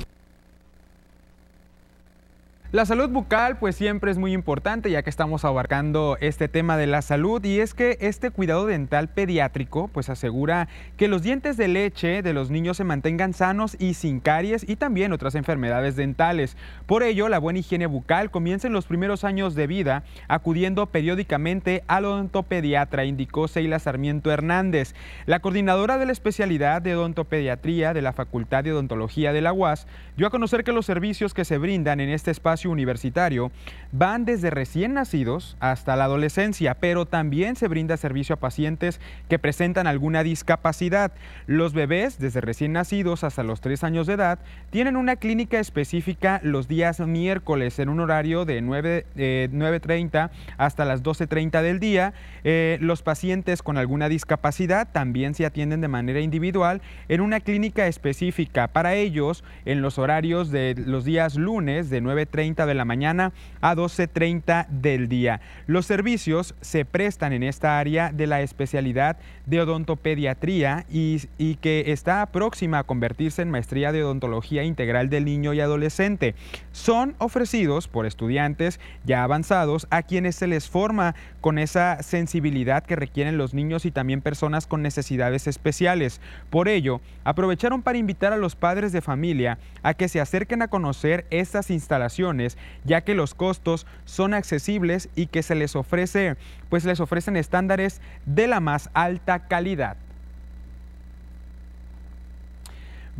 [2.72, 6.86] La salud bucal pues siempre es muy importante ya que estamos abarcando este tema de
[6.86, 11.66] la salud y es que este cuidado dental pediátrico pues asegura que los dientes de
[11.66, 16.56] leche de los niños se mantengan sanos y sin caries y también otras enfermedades dentales.
[16.86, 21.82] Por ello, la buena higiene bucal comienza en los primeros años de vida acudiendo periódicamente
[21.88, 24.94] al odontopediatra, indicó Seila Sarmiento Hernández.
[25.26, 29.88] La coordinadora de la especialidad de odontopediatría de la Facultad de Odontología de la UAS
[30.16, 33.50] dio a conocer que los servicios que se brindan en este espacio universitario
[33.92, 39.38] van desde recién nacidos hasta la adolescencia, pero también se brinda servicio a pacientes que
[39.38, 41.12] presentan alguna discapacidad.
[41.46, 44.38] Los bebés, desde recién nacidos hasta los 3 años de edad,
[44.70, 51.02] tienen una clínica específica los días miércoles en un horario de 9, 9.30 hasta las
[51.02, 52.12] 12.30 del día.
[52.44, 57.86] Eh, los pacientes con alguna discapacidad también se atienden de manera individual en una clínica
[57.86, 58.68] específica.
[58.68, 63.74] Para ellos, en los horarios de los días lunes de 9.30 de la mañana a
[63.74, 65.40] 12.30 del día.
[65.66, 71.92] Los servicios se prestan en esta área de la especialidad de odontopediatría y, y que
[71.92, 76.34] está próxima a convertirse en maestría de odontología integral del niño y adolescente.
[76.72, 82.96] Son ofrecidos por estudiantes ya avanzados a quienes se les forma con esa sensibilidad que
[82.96, 86.20] requieren los niños y también personas con necesidades especiales.
[86.50, 90.68] Por ello, aprovecharon para invitar a los padres de familia a que se acerquen a
[90.68, 92.39] conocer estas instalaciones
[92.84, 96.36] ya que los costos son accesibles y que se les ofrece,
[96.68, 99.96] pues les ofrecen estándares de la más alta calidad.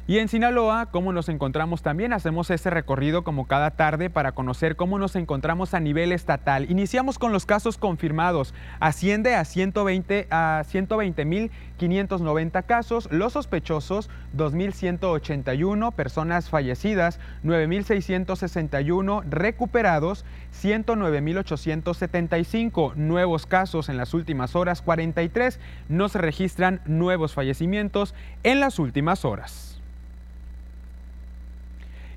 [0.09, 2.13] Y en Sinaloa, ¿cómo nos encontramos también?
[2.13, 6.71] Hacemos ese recorrido como cada tarde para conocer cómo nos encontramos a nivel estatal.
[6.71, 8.53] Iniciamos con los casos confirmados.
[8.79, 13.09] Asciende a 120 a 120.590 casos.
[13.11, 20.23] Los sospechosos 2.181 personas fallecidas, 9.661 recuperados,
[20.63, 28.79] 109.875 nuevos casos en las últimas horas, 43 no se registran nuevos fallecimientos en las
[28.79, 29.76] últimas horas.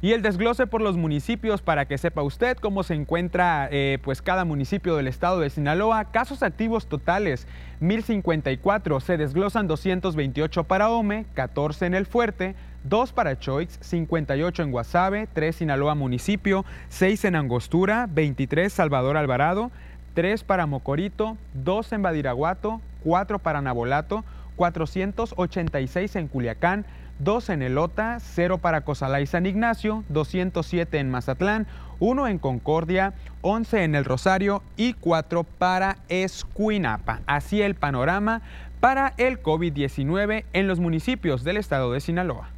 [0.03, 4.23] Y el desglose por los municipios para que sepa usted cómo se encuentra eh, pues
[4.23, 6.07] cada municipio del estado de Sinaloa.
[6.07, 7.47] Casos activos totales
[7.81, 14.71] 1054, se desglosan 228 para Ome, 14 en El Fuerte, 2 para Choix, 58 en
[14.71, 19.71] Guasave, 3 Sinaloa municipio, 6 en Angostura, 23 Salvador Alvarado,
[20.15, 24.25] 3 para Mocorito, 2 en Badiraguato, 4 para Nabolato,
[24.57, 26.87] 486 en Culiacán,
[27.21, 31.67] 2 en Elota, 0 para Cozalá y San Ignacio, 207 en Mazatlán,
[31.99, 37.21] 1 en Concordia, 11 en El Rosario y 4 para Escuinapa.
[37.27, 38.43] Así el panorama
[38.81, 42.49] para el COVID-19 en los municipios del estado de Sinaloa.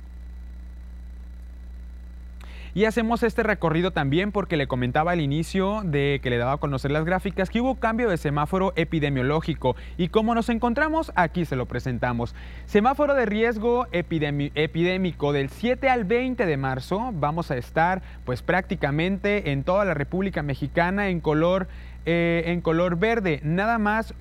[2.75, 6.57] Y hacemos este recorrido también porque le comentaba al inicio de que le daba a
[6.57, 9.77] conocer las gráficas que hubo cambio de semáforo epidemiológico.
[9.99, 12.35] Y como nos encontramos, aquí se lo presentamos.
[12.64, 17.11] Semáforo de riesgo epidémico del 7 al 20 de marzo.
[17.12, 21.68] Vamos a estar pues prácticamente en toda la República Mexicana en color,
[22.07, 23.41] eh, en color verde.
[23.43, 24.14] Nada más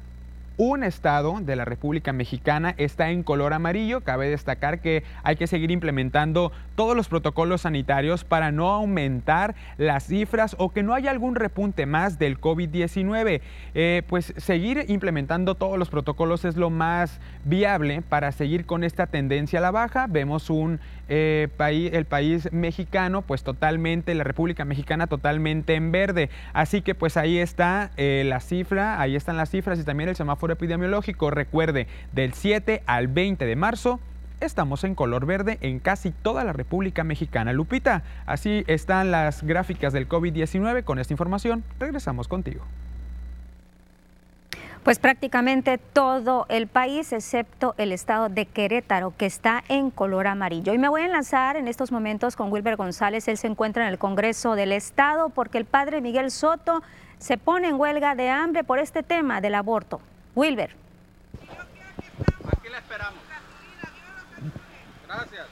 [0.64, 4.01] un estado de la República Mexicana está en color amarillo.
[4.01, 10.05] Cabe destacar que hay que seguir implementando todos los protocolos sanitarios para no aumentar las
[10.05, 13.41] cifras o que no haya algún repunte más del COVID-19.
[13.74, 19.07] Eh, pues seguir implementando todos los protocolos es lo más viable para seguir con esta
[19.07, 20.05] tendencia a la baja.
[20.07, 20.80] Vemos un
[21.10, 21.49] eh,
[21.93, 26.30] el país mexicano, pues totalmente, la República Mexicana totalmente en verde.
[26.54, 30.16] Así que pues ahí está eh, la cifra, ahí están las cifras y también el
[30.16, 31.32] semáforo epidemiológico.
[31.32, 33.99] Recuerde, del 7 al 20 de marzo
[34.41, 37.54] estamos en color verde en casi toda la República Mexicana.
[37.54, 40.84] Lupita, así están las gráficas del COVID-19.
[40.84, 42.66] Con esta información, regresamos contigo.
[44.84, 50.74] Pues prácticamente todo el país, excepto el estado de Querétaro, que está en color amarillo.
[50.74, 53.28] Y me voy a enlazar en estos momentos con Wilber González.
[53.28, 56.82] Él se encuentra en el Congreso del Estado porque el padre Miguel Soto
[57.20, 60.02] se pone en huelga de hambre por este tema del aborto.
[60.34, 60.76] Wilber.
[62.52, 63.22] Aquí la esperamos.
[65.08, 65.51] Gracias.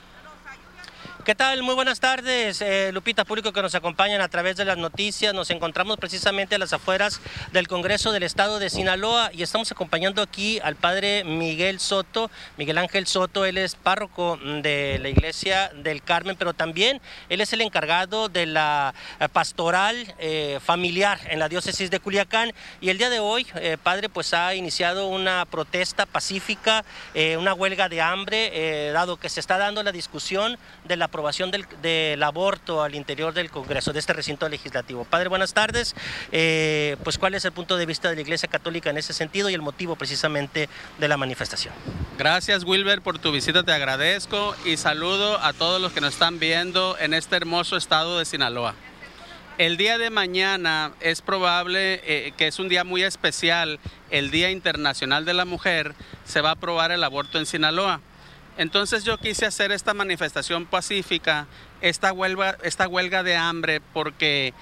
[1.25, 1.63] ¿Qué tal?
[1.63, 5.33] Muy buenas tardes, eh, Lupita, público que nos acompañan a través de las noticias.
[5.33, 7.19] Nos encontramos precisamente a las afueras
[7.51, 12.77] del Congreso del Estado de Sinaloa y estamos acompañando aquí al padre Miguel Soto, Miguel
[12.77, 13.43] Ángel Soto.
[13.43, 18.45] Él es párroco de la Iglesia del Carmen, pero también él es el encargado de
[18.45, 22.53] la eh, pastoral eh, familiar en la diócesis de Culiacán.
[22.79, 23.45] Y el día de hoy,
[23.83, 26.85] padre, pues ha iniciado una protesta pacífica,
[27.37, 32.23] una huelga de hambre, dado que se está dando la discusión de la aprobación del,
[32.23, 35.05] aborto al interior del Congreso, de este recinto legislativo.
[35.05, 35.95] Padre, buenas tardes.
[36.31, 39.49] Eh, pues, ¿cuál es el punto de vista de la Iglesia Católica en ese sentido
[39.49, 41.73] y el motivo precisamente de la manifestación?
[42.17, 46.39] Gracias, Wilber, por tu visita, te agradezco y saludo a todos los que nos están
[46.39, 48.75] viendo en este hermoso estado de Sinaloa.
[49.57, 53.79] El día de mañana es probable eh, que es un día muy especial,
[54.09, 57.99] el Día Internacional de la Mujer, se va a aprobar el aborto en Sinaloa.
[58.59, 61.47] Entonces yo quise hacer esta manifestación pacífica,
[61.79, 64.53] esta huelga, esta huelga de hambre, porque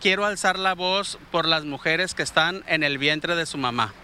[0.00, 3.94] quiero alzar la voz por las mujeres que están en el vientre de su mamá.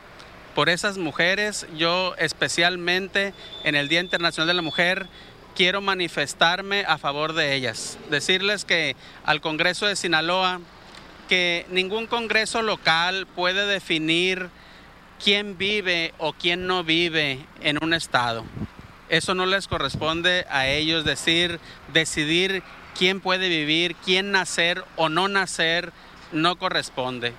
[0.54, 3.34] Por esas mujeres, yo especialmente
[3.64, 5.08] en el Día Internacional de la Mujer,
[5.56, 7.98] quiero manifestarme a favor de ellas.
[8.08, 8.94] Decirles que
[9.24, 10.60] al Congreso de Sinaloa,
[11.28, 14.48] que ningún Congreso local puede definir
[15.18, 18.44] quién vive o quién no vive en un estado.
[19.10, 21.60] Eso no les corresponde a ellos decir,
[21.92, 22.62] decidir
[22.96, 25.92] quién puede vivir, quién nacer o no nacer,
[26.32, 27.34] no corresponde.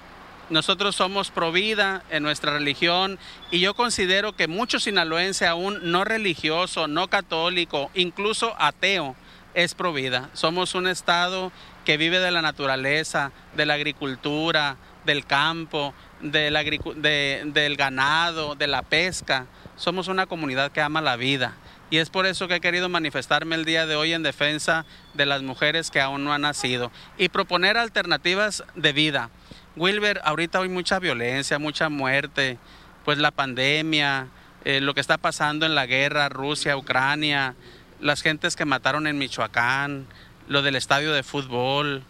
[0.49, 3.17] Nosotros somos pro vida en nuestra religión
[3.51, 9.15] y yo considero que mucho sinaloense aún no religioso, no católico, incluso ateo,
[9.53, 10.29] es pro vida.
[10.33, 11.53] Somos un estado
[11.85, 19.47] que vive de la naturaleza, de la agricultura, del campo, del ganado, de la pesca.
[19.75, 21.55] Somos una comunidad que ama la vida
[21.89, 25.25] y es por eso que he querido manifestarme el día de hoy en defensa de
[25.25, 29.29] las mujeres que aún no han nacido y proponer alternativas de vida.
[29.75, 32.57] Wilber, ahorita hay mucha violencia, mucha muerte,
[33.03, 34.27] pues la pandemia,
[34.63, 37.55] eh, lo que está pasando en la guerra, Rusia, Ucrania,
[37.99, 40.07] las gentes que mataron en Michoacán,
[40.47, 42.03] lo del estadio de fútbol,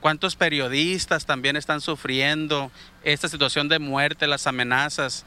[0.00, 2.70] cuántos periodistas también están sufriendo
[3.04, 5.24] esta situación de muerte, las amenazas.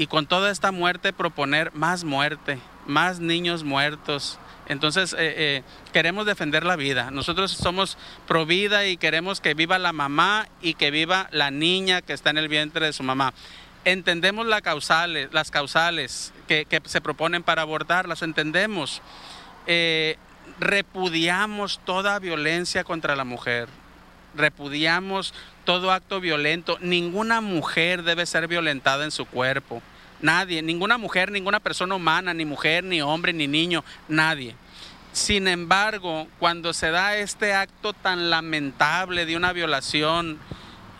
[0.00, 4.38] Y con toda esta muerte proponer más muerte, más niños muertos.
[4.66, 7.10] Entonces, eh, eh, queremos defender la vida.
[7.10, 12.00] Nosotros somos pro vida y queremos que viva la mamá y que viva la niña
[12.00, 13.34] que está en el vientre de su mamá.
[13.84, 19.02] Entendemos las causales, las causales que, se proponen para abortar, las entendemos.
[19.66, 20.16] Eh,
[20.60, 23.68] repudiamos toda violencia contra la mujer.
[24.34, 25.34] Repudiamos
[25.66, 26.78] todo acto violento.
[26.80, 29.82] Ninguna mujer debe ser violentada en su cuerpo.
[30.22, 34.54] Nadie, ninguna mujer, ninguna persona humana, ni mujer, ni hombre, ni niño, nadie.
[35.12, 40.38] Sin embargo, cuando se da este acto tan lamentable de una violación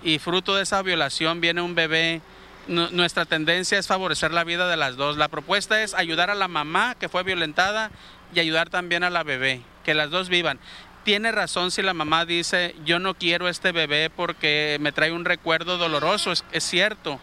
[0.03, 2.21] y fruto de esa violación viene un bebé,
[2.67, 5.17] nuestra tendencia es favorecer la vida de las dos.
[5.17, 7.91] La propuesta es ayudar a la mamá que fue violentada
[8.35, 10.59] y ayudar también a la bebé, que las dos vivan.
[11.05, 15.25] Tiene razón si la mamá dice, yo no quiero este bebé porque me trae un
[15.25, 17.19] recuerdo doloroso, es, cierto,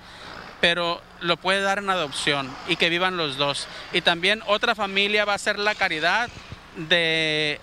[0.59, 3.67] pero lo puede dar en adopción y que vivan los dos.
[3.93, 6.29] Y también otra familia va a hacer la caridad
[6.75, 7.59] de,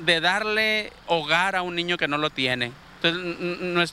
[0.00, 2.72] de darle hogar a un niño que no lo tiene.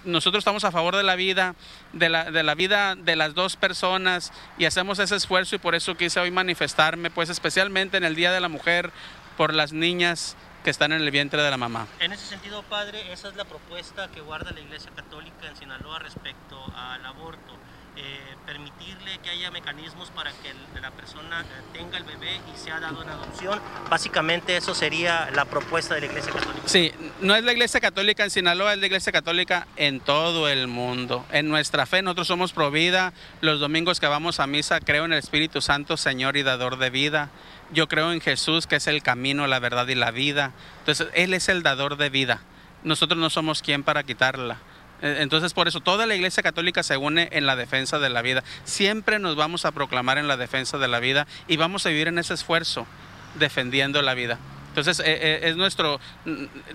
[0.03, 1.55] Nosotros estamos a favor de la vida,
[1.93, 5.75] de la, de la, vida de las dos personas y hacemos ese esfuerzo y por
[5.75, 8.91] eso quise hoy manifestarme, pues especialmente en el Día de la Mujer,
[9.37, 11.87] por las niñas que están en el vientre de la mamá.
[12.01, 15.99] En ese sentido, padre, esa es la propuesta que guarda la Iglesia Católica en Sinaloa
[15.99, 17.57] respecto al aborto.
[17.97, 22.79] Eh, permitirle que haya mecanismos para que la persona eh, tenga el bebé y sea
[22.79, 23.59] dado en adopción.
[23.89, 26.61] Básicamente eso sería la propuesta de la Iglesia Católica.
[26.65, 30.67] Sí, no es la Iglesia Católica en Sinaloa, es la Iglesia Católica en todo el
[30.67, 31.25] mundo.
[31.31, 33.11] En nuestra fe nosotros somos pro vida.
[33.41, 36.89] Los domingos que vamos a misa creo en el Espíritu Santo, Señor y dador de
[36.89, 37.31] vida.
[37.73, 40.53] Yo creo en Jesús, que es el camino, la verdad y la vida.
[40.79, 42.41] Entonces, Él es el dador de vida.
[42.83, 44.59] Nosotros no somos quien para quitarla.
[45.01, 48.21] Eh, entonces, por eso toda la Iglesia Católica se une en la defensa de la
[48.21, 48.43] vida.
[48.63, 52.07] Siempre nos vamos a proclamar en la defensa de la vida y vamos a vivir
[52.07, 52.87] en ese esfuerzo
[53.35, 54.39] defendiendo la vida.
[54.77, 55.99] Entonces, eh, eh, es nuestro,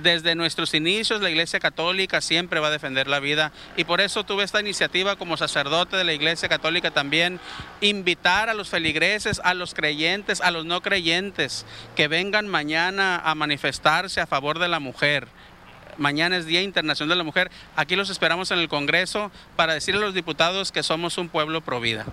[0.01, 4.25] desde nuestros inicios, la Iglesia Católica siempre va a defender la vida y por eso
[4.25, 7.39] tuve esta iniciativa como sacerdote de la Iglesia Católica también,
[7.81, 11.64] invitar a los feligreses, a los creyentes, a los no creyentes,
[11.95, 15.29] que vengan mañana a manifestarse a favor de la mujer
[15.99, 17.51] Mañana es Día Internacional de la Mujer.
[17.76, 21.61] Aquí los esperamos en el Congreso para decirle a los diputados que somos un pueblo
[21.61, 22.07] pro vida.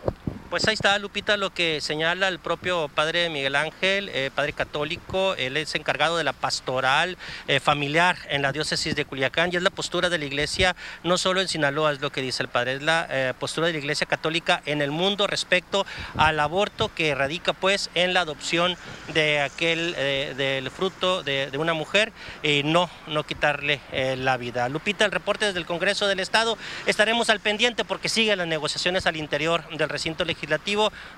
[0.50, 5.36] Pues ahí está, Lupita, lo que señala el propio padre Miguel Ángel, eh, padre católico.
[5.36, 9.62] Él es encargado de la pastoral eh, familiar en la diócesis de Culiacán y es
[9.62, 12.74] la postura de la iglesia, no solo en Sinaloa, es lo que dice el padre,
[12.74, 15.86] es la eh, postura de la iglesia católica en el mundo respecto
[16.18, 18.76] al aborto que radica pues en la adopción
[19.14, 23.82] de aquel, del fruto de, una mujer y no, no quitarle
[24.18, 24.68] la vida.
[24.68, 29.06] Lupita, el reporte desde el Congreso del Estado, estaremos al pendiente porque siguen las negociaciones
[29.06, 30.39] al interior del recinto legislativo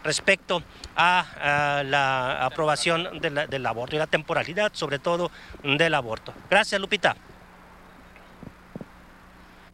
[0.03, 0.63] respecto
[0.95, 5.31] a, la aprobación del aborto y la temporalidad, sobre todo,
[5.63, 6.33] del aborto.
[6.49, 7.15] Gracias, Lupita.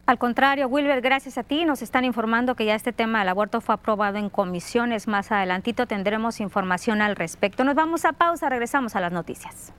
[0.08, 1.66] Al contrario, Wilber, gracias a ti.
[1.66, 5.06] Nos están informando que ya este tema del aborto fue aprobado en comisiones.
[5.06, 7.62] Más adelantito tendremos información al respecto.
[7.62, 9.74] Nos vamos a pausa, regresamos a las noticias.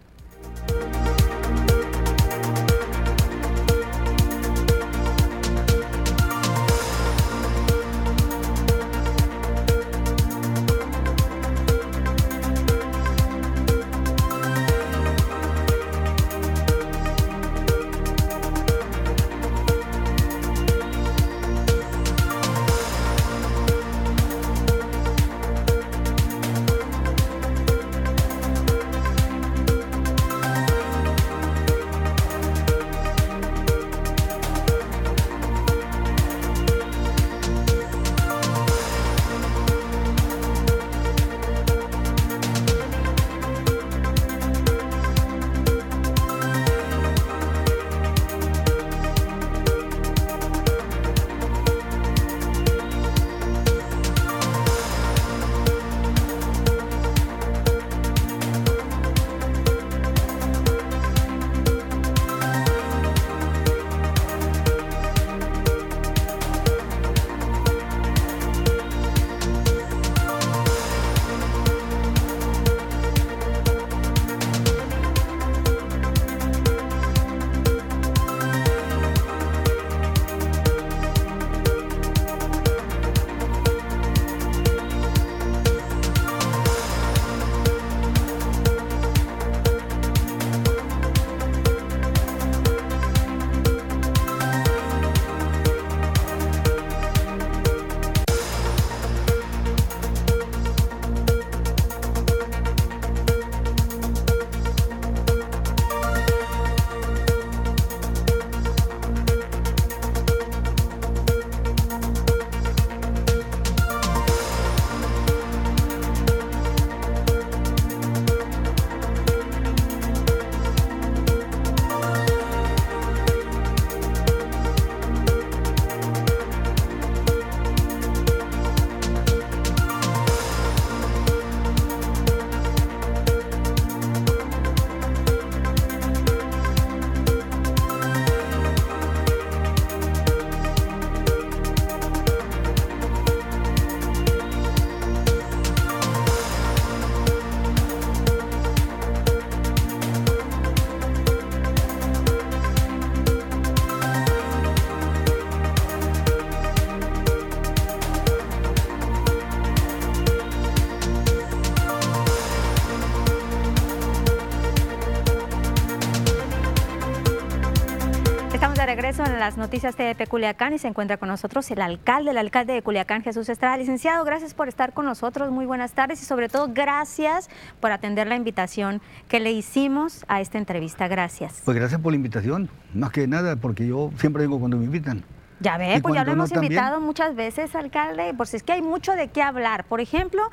[169.70, 173.50] Noticias de Culiacán y se encuentra con nosotros el alcalde, el alcalde de Culiacán, Jesús
[173.50, 173.78] Estrada.
[173.78, 178.26] Licenciado, gracias por estar con nosotros, muy buenas tardes y sobre todo gracias por atender
[178.26, 181.08] la invitación que le hicimos a esta entrevista.
[181.08, 181.62] Gracias.
[181.66, 185.24] Pues gracias por la invitación, más que nada porque yo siempre vengo cuando me invitan.
[185.60, 189.14] Ya ve, pues ya lo hemos invitado muchas veces, alcalde, pues es que hay mucho
[189.14, 189.84] de qué hablar.
[189.84, 190.50] Por ejemplo,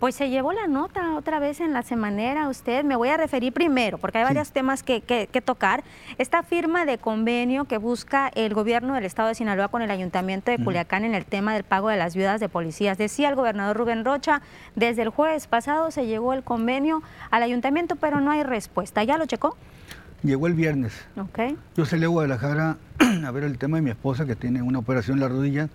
[0.00, 2.84] pues se llevó la nota otra vez en la semanera usted.
[2.84, 5.02] Me voy a referir primero, porque hay varios temas que,
[5.44, 5.84] tocar.
[6.16, 10.50] Esta firma de convenio que busca el gobierno del estado de Sinaloa con el ayuntamiento
[10.50, 12.96] de Culiacán en el tema del pago de las viudas de policías.
[12.96, 14.40] Decía el gobernador Rubén Rocha,
[14.74, 19.04] desde el jueves pasado se llegó el convenio al ayuntamiento, pero no hay respuesta.
[19.04, 19.54] ¿Ya lo checó?
[20.22, 20.94] Llegó el viernes.
[21.14, 21.58] Okay.
[21.76, 22.78] Yo salí a Guadalajara
[23.26, 25.68] a ver el tema de mi esposa que tiene una operación en la rodilla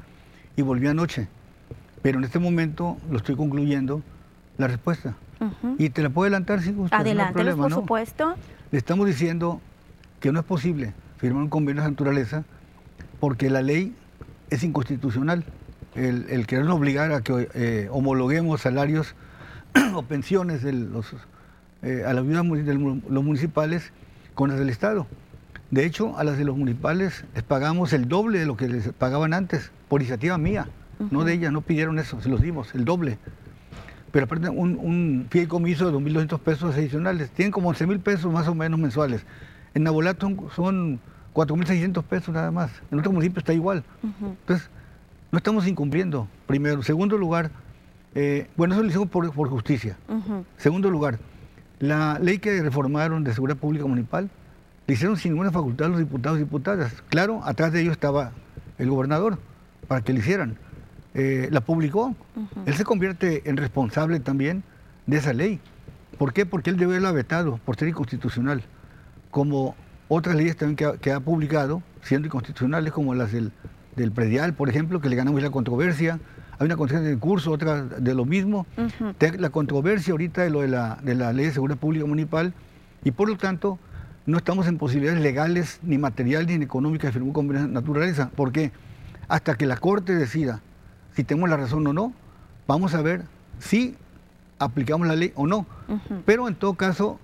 [0.55, 1.28] y volví anoche.
[2.01, 4.01] Pero en este momento lo estoy concluyendo
[4.58, 5.16] la respuesta.
[5.78, 6.97] Y te la puedo adelantar si gusta.
[6.97, 8.36] Adelante, no por supuesto.
[8.72, 9.62] Le estamos diciendo
[10.20, 12.43] que no es posible firmar un convenio de naturaleza
[13.20, 13.95] porque la ley
[14.49, 15.43] es inconstitucional.
[15.93, 19.16] El, el querer obligar a que eh, homologuemos salarios
[19.93, 21.16] o pensiones de los,
[21.84, 23.93] eh, a las viudas de los municipales
[24.34, 25.08] con las del Estado.
[25.72, 28.89] De hecho, a las de los municipales les pagamos el doble de lo que les
[28.89, 30.68] pagaban antes, por iniciativa mía,
[31.12, 33.18] no de ellas, no pidieron eso, se los dimos, el doble
[34.16, 37.32] pero aparte un, un fideicomiso de 2.200 pesos adicionales.
[37.32, 39.26] Tienen como 11.000 pesos más o menos mensuales.
[39.74, 41.01] En Nabolato son,
[41.34, 42.72] 4.600 pesos nada más.
[42.91, 43.84] En otro municipio está igual.
[44.01, 44.70] Entonces,
[45.34, 46.82] no estamos incumpliendo, primero.
[46.82, 47.51] Segundo lugar,
[48.13, 49.97] eh, bueno, eso lo hicimos por, justicia.
[50.55, 51.20] Segundo lugar,
[51.80, 54.30] la ley que reformaron de seguridad pública municipal,
[54.88, 57.03] le hicieron sin ninguna facultad a los diputados y diputadas.
[57.09, 58.32] Claro, atrás de ellos estaba
[58.78, 59.39] el gobernador,
[59.89, 60.57] para que lo hicieran.
[61.16, 62.13] Eh, la publicó.
[62.66, 64.63] Él se convierte en responsable también
[65.07, 65.61] de esa ley.
[66.18, 66.45] ¿Por qué?
[66.45, 68.61] Porque él debe haberla vetado por ser inconstitucional.
[69.32, 69.76] Como
[70.09, 73.51] otras leyes también que ha, publicado, siendo inconstitucionales, como las del,
[74.13, 76.20] predial, por ejemplo, que le ganamos la controversia.
[76.59, 78.68] Hay una controversia en curso, otra de lo mismo.
[79.39, 82.53] La controversia ahorita de lo de la, de la ley de seguridad pública municipal.
[83.05, 83.80] Y por lo tanto,
[84.26, 88.32] no estamos en posibilidades legales, ni materiales, ni económicas de firmar de naturaleza.
[88.36, 88.74] ¿Por qué?
[89.30, 90.61] Hasta que la Corte decida
[91.16, 92.13] si tenemos la razón o no,
[92.68, 93.24] vamos a ver
[93.59, 93.95] si
[94.59, 95.66] aplicamos la ley o no.
[96.26, 97.20] Pero en todo caso,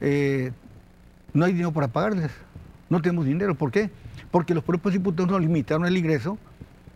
[0.00, 0.52] eh,
[1.34, 2.30] no hay dinero para pagarles.
[2.88, 3.54] No tenemos dinero.
[3.54, 3.90] ¿Por qué?
[4.30, 6.38] Porque los propios diputados nos limitaron el ingreso,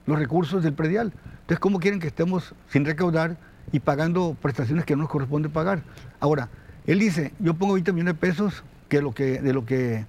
[0.06, 1.12] los recursos del predial.
[1.40, 3.36] Entonces, ¿cómo quieren que estemos sin recaudar
[3.72, 5.82] y pagando prestaciones que no nos corresponde pagar?
[6.20, 6.48] Ahora,
[6.86, 10.06] él dice, yo pongo 20 millones de pesos que lo que, de lo que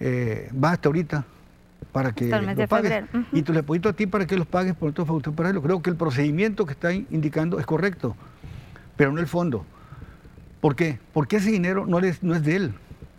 [0.00, 1.24] eh, va hasta ahorita
[1.96, 3.04] para que lo pagues.
[3.32, 5.62] Y tú le puesto a ti para que los pagues por tu facultad para ello.
[5.62, 8.14] Creo que el procedimiento que está indicando es correcto,
[8.98, 9.64] pero no el fondo.
[10.60, 10.98] ¿Por qué?
[11.14, 12.74] Porque ese dinero no es, no es de él,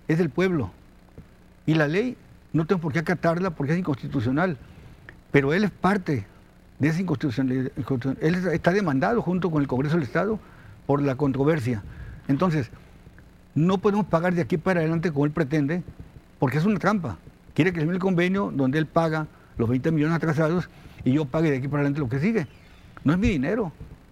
[0.07, 0.69] es del pueblo.
[1.65, 2.17] Y la ley
[2.53, 4.59] no tengo por qué acatarla porque es inconstitucional.
[5.31, 6.27] Pero él es parte
[6.77, 7.71] de esa inconstitucionalidad.
[8.21, 10.39] Él está demandado junto con el Congreso del Estado
[10.85, 11.81] por la controversia.
[12.27, 12.69] Entonces,
[13.55, 15.81] no podemos pagar de aquí para adelante como él pretende,
[16.37, 17.17] porque es una trampa.
[17.57, 19.25] Quiere que se el convenio donde él paga
[19.57, 20.69] los 20 millones atrasados
[21.03, 22.45] y yo pague de aquí para adelante lo que sigue.
[23.03, 23.71] No es mi dinero.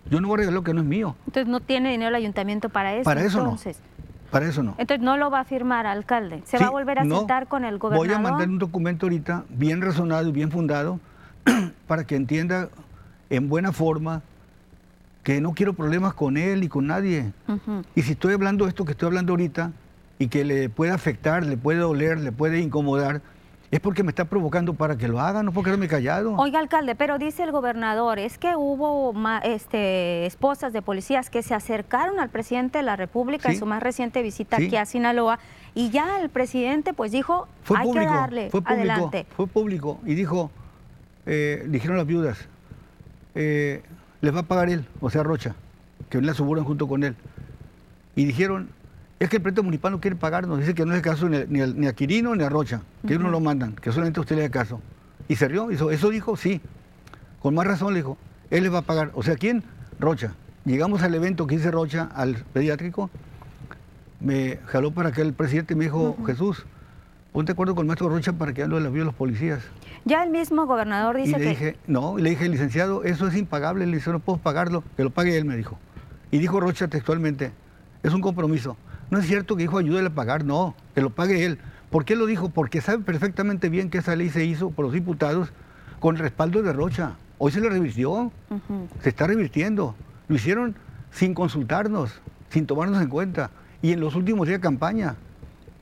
[0.09, 1.15] Yo no voy a regalar lo que no es mío.
[1.27, 3.03] Entonces no tiene dinero el ayuntamiento para eso.
[3.03, 3.77] Para eso entonces.
[3.77, 4.31] no.
[4.31, 4.73] Para eso no.
[4.79, 6.41] Entonces no lo va a firmar, alcalde.
[6.45, 8.07] Se va a volver a sentar con el gobernador.
[8.07, 10.99] Voy a mandar un documento ahorita bien razonado y bien fundado
[11.85, 12.69] para que entienda
[13.29, 14.23] en buena forma
[15.21, 17.31] que no quiero problemas con él y con nadie.
[17.93, 19.71] Y si estoy hablando esto que estoy hablando ahorita
[20.17, 23.21] y que le puede afectar, le puede doler, le puede incomodar,
[23.75, 26.35] es porque me está provocando para que lo haga, no porque quedarme callado.
[26.37, 29.13] Oiga, alcalde, pero dice el gobernador, es que hubo
[29.43, 33.83] este, esposas de policías que se acercaron al presidente de la República en su más
[33.83, 35.39] reciente visita aquí a Sinaloa
[35.73, 39.25] y ya el presidente pues dijo, hay que darle fue público, adelante.
[39.35, 40.51] Fue público y dijo,
[41.25, 42.47] eh, dijeron las viudas,
[43.33, 43.83] eh,
[44.21, 45.55] les va a pagar él, o sea, Rocha,
[46.09, 47.15] que la suburban junto con él.
[48.15, 48.69] Y dijeron,
[49.19, 51.93] es que el presidente municipal no quiere pagarnos, dice que no es caso ni, a
[51.93, 54.81] Quirino ni a Rocha, que ellos no lo mandan, que solamente usted le da caso.
[55.27, 56.61] Y se rió, hizo, eso dijo, sí,
[57.41, 58.17] con más razón le dijo,
[58.49, 59.11] él les va a pagar.
[59.13, 59.63] O sea, ¿quién?
[59.99, 60.33] Rocha.
[60.65, 63.09] Llegamos al evento que hice Rocha, al pediátrico,
[64.19, 66.65] me jaló para que el presidente me dijo, Jesús,
[67.31, 69.61] ponte de acuerdo con el maestro Rocha para que ande la vida de los policías.
[70.03, 71.49] Ya el mismo gobernador dice y le que...
[71.49, 75.03] Dije, no, y le dije, licenciado, eso es impagable, le dije, no puedo pagarlo, que
[75.03, 75.79] lo pague él, me dijo.
[76.31, 77.51] Y dijo Rocha textualmente,
[78.03, 78.75] es un compromiso.
[79.09, 81.59] No es cierto que dijo ayúdale a pagar, no, que lo pague él.
[81.89, 82.49] ¿Por qué lo dijo?
[82.49, 85.51] Porque sabe perfectamente bien que esa ley se hizo por los diputados
[85.99, 87.13] con respaldo de Rocha.
[87.37, 88.31] Hoy se le revirtió,
[89.01, 89.95] se está revirtiendo.
[90.27, 90.75] Lo hicieron
[91.11, 93.51] sin consultarnos, sin tomarnos en cuenta.
[93.81, 95.15] Y en los últimos días de campaña.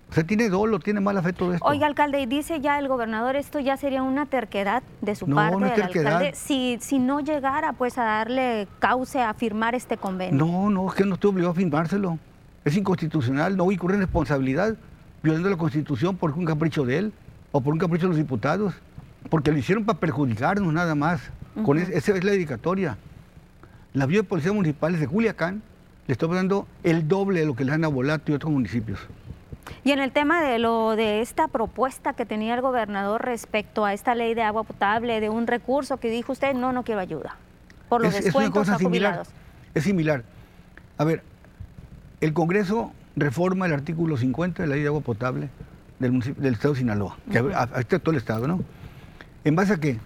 [0.10, 1.68] O sea, tiene dolo, tiene mal afecto de esto.
[1.68, 5.38] Oiga, alcalde, y dice ya el gobernador, esto ya sería una terquedad de su No,
[5.38, 6.14] parte no es del terquedad.
[6.18, 10.46] alcalde, si, si no llegara pues a darle cauce a firmar este convenio.
[10.46, 12.20] No, no, es que no estoy obligado a firmárselo.
[12.66, 14.76] Es inconstitucional, no incurre en responsabilidad,
[15.22, 17.14] violando la Constitución por un capricho de él
[17.52, 18.74] o por un capricho de los diputados,
[19.30, 21.22] porque lo hicieron para perjudicarnos nada más.
[21.56, 21.86] Con Ujú.
[21.86, 22.98] es- esa es la dedicatoria.
[23.94, 25.62] Las vías de policías municipales de Culiacán
[26.08, 29.00] le estamos dando el doble de lo que le dan a Volato y otros municipios.
[29.84, 33.94] Y en el tema de lo de esta propuesta que tenía el gobernador respecto a
[33.94, 37.36] esta ley de agua potable, de un recurso que dijo usted, no, no quiero ayuda,
[37.88, 39.12] por los es, es una descuentos cosa a similar.
[39.12, 39.30] jubilados.
[39.74, 40.24] Es similar.
[40.98, 41.24] A ver,
[42.24, 45.50] el Congreso reforma el artículo 50 de la ley de agua potable
[46.00, 46.22] del,
[46.54, 47.52] Estado de Sinaloa, que Ujú.
[47.52, 48.62] a- afecta a todo el Estado, ¿no?
[49.44, 50.00] ¿En base a qué?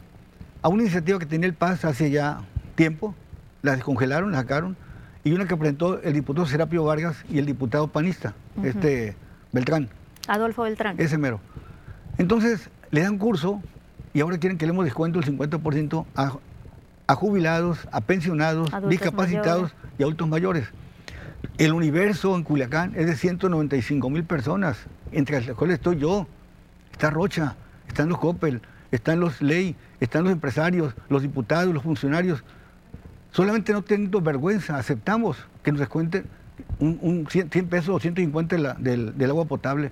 [0.63, 2.39] A una iniciativa que tenía el PAS hace ya
[2.75, 3.13] tiempo,
[3.61, 4.75] la descongelaron, la sacaron,
[5.23, 9.15] y una que presentó el diputado Serapio Vargas y el diputado panista, este
[9.51, 9.89] Beltrán.
[10.27, 10.95] Adolfo Beltrán.
[10.99, 11.39] Ese mero.
[12.17, 13.61] Entonces, le dan curso
[14.13, 16.33] y ahora quieren que le demos descuento del 50% a,
[17.07, 20.67] a jubilados, a pensionados, Adultos discapacitados y adultos mayores.
[21.57, 24.77] El universo en Culiacán es de 195 mil personas,
[25.11, 26.27] entre las cuales estoy yo.
[26.91, 27.55] Está Rocha,
[27.87, 32.43] están los Coppel, están los Ley, están los empresarios, los diputados, los funcionarios.
[33.31, 36.25] Solamente no teniendo vergüenza, aceptamos que nos descuenten
[36.79, 39.91] un, un 100, 100 pesos o 150 de la- del, del agua potable.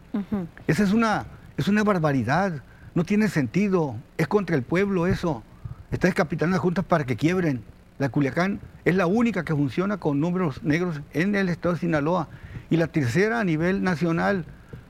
[0.67, 1.25] Esa es una,
[1.57, 2.61] es una barbaridad,
[2.93, 5.43] no tiene sentido, es contra el pueblo eso.
[5.91, 7.61] Está descapitalando las juntas para que quiebren.
[7.97, 12.27] La Culiacán es la única que funciona con números negros en el estado de Sinaloa
[12.69, 14.45] y la tercera a nivel nacional,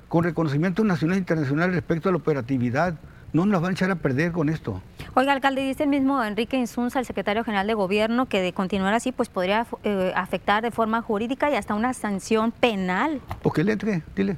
[0.10, 2.96] con reconocimientos nacionales e internacionales respecto a la operatividad.
[3.32, 4.82] No nos van a echar a perder con esto.
[5.14, 8.94] Oiga, alcalde, dice el mismo Enrique Insunza, el secretario general de gobierno, que de continuar
[8.94, 13.22] así, pues podría eh, afectar de forma jurídica y hasta una sanción penal.
[13.42, 14.38] Pues que le entre, dile,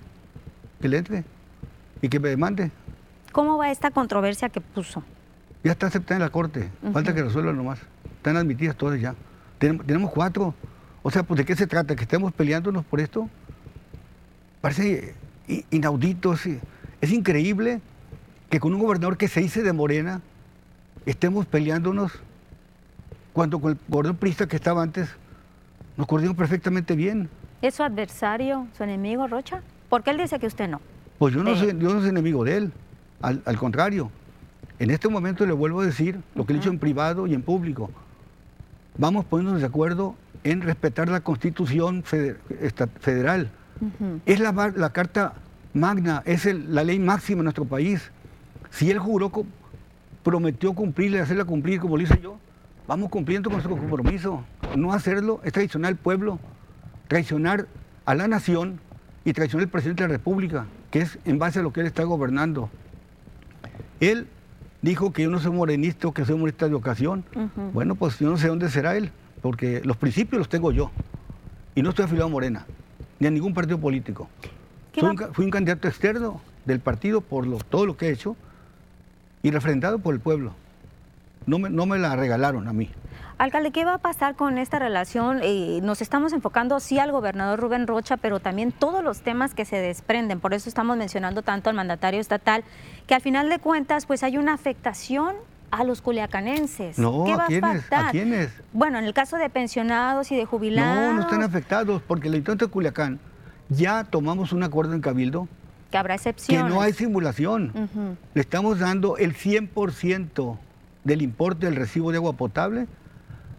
[0.81, 1.23] que le entre
[2.01, 2.71] y que me demande.
[3.31, 5.03] ¿Cómo va esta controversia que puso?
[5.63, 7.79] Ya está aceptada en la corte, falta que resuelvan nomás.
[8.17, 9.15] Están admitidas todas ya.
[9.59, 10.53] Tenemos, cuatro.
[11.03, 11.95] O sea, pues ¿de qué se trata?
[11.95, 13.29] ¿Que estemos peleándonos por esto?
[14.61, 15.15] Parece
[15.47, 16.59] i- inaudito, sí.
[17.01, 17.79] es increíble
[18.49, 20.21] que con un gobernador que se dice de Morena
[21.05, 22.11] estemos peleándonos
[23.33, 25.09] cuando con el gobernador prista que estaba antes
[25.95, 27.29] nos coordinamos perfectamente bien.
[27.61, 29.61] ¿Es su adversario, su enemigo, Rocha?
[29.89, 30.81] Porque él dice que usted no.
[31.17, 31.61] Pues yo no, Sí.
[31.61, 32.71] soy, yo no soy enemigo de él,
[33.21, 34.11] al, al contrario.
[34.79, 37.41] En este momento le vuelvo a decir lo que he dicho en privado y en
[37.41, 37.89] público.
[38.97, 43.49] Vamos poniéndonos de acuerdo en respetar la constitución federal.
[44.25, 45.33] Es la, carta
[45.73, 48.11] magna, es el- la ley máxima en nuestro país.
[48.71, 49.31] Si él juró,
[50.23, 52.37] prometió cumplirla y hacerla cumplir como lo hice yo,
[52.87, 54.43] vamos cumpliendo con nuestro compromiso.
[54.75, 56.39] No hacerlo es traicionar al pueblo,
[57.07, 57.67] traicionar
[58.05, 58.79] a la nación
[59.25, 61.87] y traicionar al presidente de la República, que es en base a lo que él
[61.87, 62.69] está gobernando.
[63.99, 64.27] Él
[64.81, 67.23] dijo que yo no soy morenista o que soy morenista de ocasión.
[67.73, 69.11] Bueno, pues yo no sé dónde será él,
[69.41, 70.91] porque los principios los tengo yo.
[71.75, 72.65] Y no estoy afiliado a Morena,
[73.19, 74.29] ni a ningún partido político.
[74.91, 77.95] ¿Qué Soy va- un ca- fui un candidato externo del partido por lo- todo lo
[77.97, 78.35] que he hecho
[79.43, 80.53] y refrendado por el pueblo.
[81.45, 82.89] No me, no me la regalaron a mí.
[83.37, 85.41] Alcalde, ¿qué va a pasar con esta relación?
[85.43, 89.63] Eh, nos estamos enfocando sí al gobernador Rubén Rocha, pero también todos los temas que
[89.63, 90.39] se desprenden.
[90.39, 92.63] Por eso estamos mencionando tanto al mandatario estatal,
[93.05, 95.35] que al final de cuentas, pues hay una afectación
[95.69, 96.97] a los culiacanenses.
[96.97, 97.91] No, ¿Qué ¿a va quiénes?
[97.91, 98.49] ¿A quiénes?
[98.73, 102.33] Bueno, en el caso de pensionados y de jubilados, No, no están afectados, porque el
[102.33, 103.19] Ayuntamiento de Culiacán
[103.69, 105.47] ya tomamos un acuerdo en Cabildo
[105.91, 106.73] que habrá que excepciones.
[106.73, 107.71] no hay simulación.
[108.33, 110.57] Le estamos dando el 100%
[111.03, 112.87] del importe del recibo de agua potable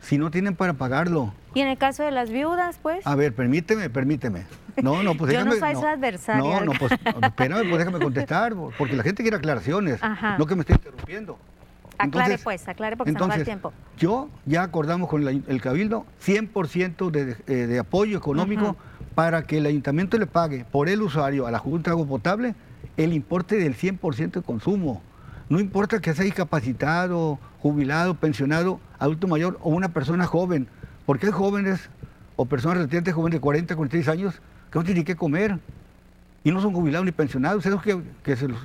[0.00, 1.32] si no tienen para pagarlo.
[1.54, 3.06] Y en el caso de las viudas, pues.
[3.06, 4.46] A ver, permíteme, permíteme.
[4.82, 6.92] No, no, pues Yo no soy su adversaria, No, no, pues
[7.22, 10.38] espérame, pues déjame contestar, porque la gente quiere aclaraciones, Ajá.
[10.38, 11.38] no que me esté interrumpiendo.
[11.98, 13.72] aclare Entonces- pues, aclare porque se nos va el Entonces, tiempo.
[13.96, 18.76] yo ya acordamos con el, el Cabildo 100% de, eh, de apoyo económico
[19.16, 22.54] para que el ayuntamiento le pague por el usuario a la Junta de Agua Potable
[22.96, 25.02] el importe del 100% de consumo.
[25.48, 30.68] No importa que sea discapacitado, jubilado, pensionado, adulto mayor o una persona joven,
[31.06, 31.88] porque hay jóvenes
[32.36, 34.40] o personas residentes jóvenes de 40, 46 años
[34.70, 35.58] que no tienen qué comer
[36.44, 38.58] y no son jubilados ni pensionados, esos que, que se los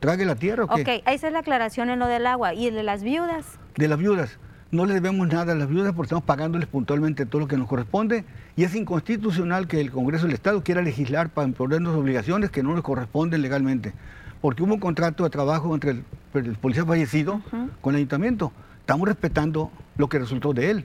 [0.00, 0.82] trague la tierra o qué?
[0.82, 2.54] Ok, esa es la aclaración en lo del agua.
[2.54, 3.58] ¿Y el de las viudas?
[3.78, 4.38] de las viudas.
[4.70, 7.68] No le debemos nada a las viudas porque estamos pagándoles puntualmente todo lo que nos
[7.68, 8.24] corresponde
[8.54, 12.74] y es inconstitucional que el Congreso del Estado quiera legislar para imponernos obligaciones que no
[12.74, 13.94] nos corresponden legalmente.
[14.40, 17.40] Porque hubo un contrato de trabajo entre el, el policía fallecido
[17.80, 18.52] con el ayuntamiento.
[18.80, 20.84] Estamos respetando lo que resultó de él.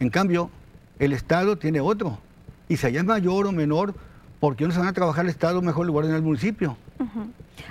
[0.00, 0.50] En cambio,
[0.98, 2.18] el Estado tiene otro.
[2.68, 3.94] Y si allá es mayor o menor,
[4.40, 6.76] ¿por qué no se van a trabajar el Estado mejor lugar en el municipio?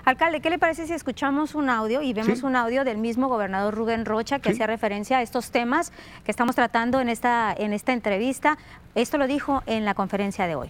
[0.06, 3.74] Alcalde, ¿qué le parece si escuchamos un audio y vemos un audio del mismo gobernador
[3.74, 5.92] Rubén Rocha que hacía referencia a estos temas
[6.26, 8.58] que estamos tratando en esta, en esta entrevista?
[8.96, 10.70] Esto lo dijo en la conferencia de hoy.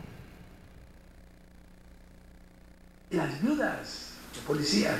[3.09, 4.02] Las viudas
[4.47, 4.95] policías,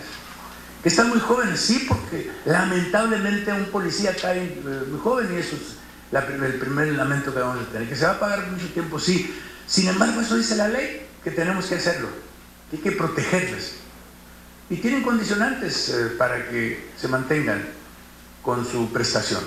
[0.81, 5.55] que están muy jóvenes, sí, porque lamentablemente un policía cae eh, muy joven y eso
[5.55, 5.77] es
[6.11, 9.33] el primer lamento que vamos a tener, que se va a pagar mucho tiempo, sí.
[9.65, 12.09] Sin embargo, eso dice la ley, que tenemos que hacerlo,
[12.71, 13.75] hay que protegerles.
[14.69, 17.63] Y tienen condicionantes eh, para que se mantengan
[18.41, 19.41] con su prestación.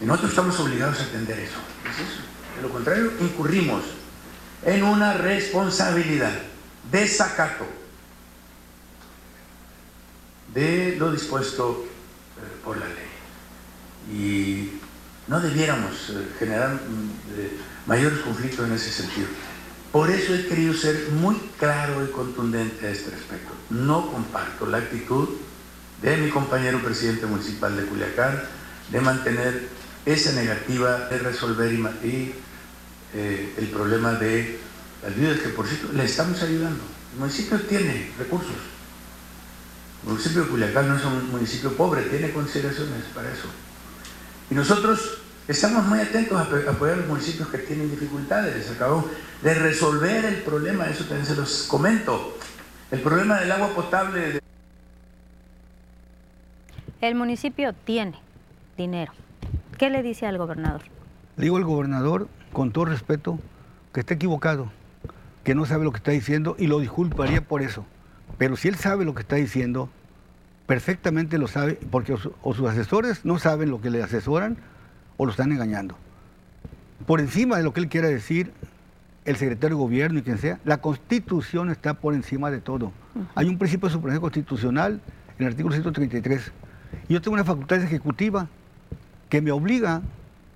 [0.00, 1.58] Y nosotros estamos obligados a atender eso.
[1.88, 2.22] ¿Es eso?
[2.56, 3.84] De lo contrario, incurrimos
[4.64, 6.32] en una responsabilidad
[6.90, 7.66] desacato
[10.54, 13.04] de lo dispuesto eh, por la ley.
[14.12, 14.80] Y
[15.28, 19.26] no debiéramos eh, generar mm, mayores conflictos en ese sentido.
[19.94, 23.52] Por eso he querido ser muy claro y contundente a este respecto.
[23.70, 25.28] No comparto la actitud
[26.02, 28.42] de mi compañero presidente municipal de Culiacán
[28.90, 29.68] de mantener
[30.04, 32.34] esa negativa de resolver y,
[33.14, 34.58] eh, el problema de
[35.02, 36.82] las viudas que por cierto le estamos ayudando.
[37.12, 38.73] El municipio tiene recursos.
[40.04, 43.48] El municipio de Culiacán no es un municipio pobre, tiene consideraciones para eso.
[44.50, 48.70] Y nosotros estamos muy atentos a apoyar a los municipios que tienen dificultades.
[48.70, 49.06] Acabamos
[49.42, 52.36] de resolver el problema, eso también se los comento.
[52.90, 54.40] El problema del agua potable.
[57.00, 58.20] El municipio tiene
[58.76, 59.12] dinero.
[59.78, 60.82] ¿Qué le dice al gobernador?
[61.36, 63.38] digo al gobernador, con todo respeto,
[63.92, 64.70] que está equivocado,
[65.42, 67.86] que no sabe lo que está diciendo y lo disculparía por eso.
[68.38, 69.88] Pero si él sabe lo que está diciendo,
[70.66, 74.56] perfectamente lo sabe, porque o, sus asesores no saben lo que le asesoran
[75.16, 75.96] o lo están engañando.
[77.06, 78.52] Por encima de lo que él quiera decir,
[79.24, 82.92] el secretario de gobierno y quien sea, la constitución está por encima de todo.
[83.34, 85.00] Hay un principio de supremacía constitucional
[85.38, 86.52] en el artículo 133.
[87.08, 88.48] Y yo tengo una facultad ejecutiva
[89.28, 90.02] que me obliga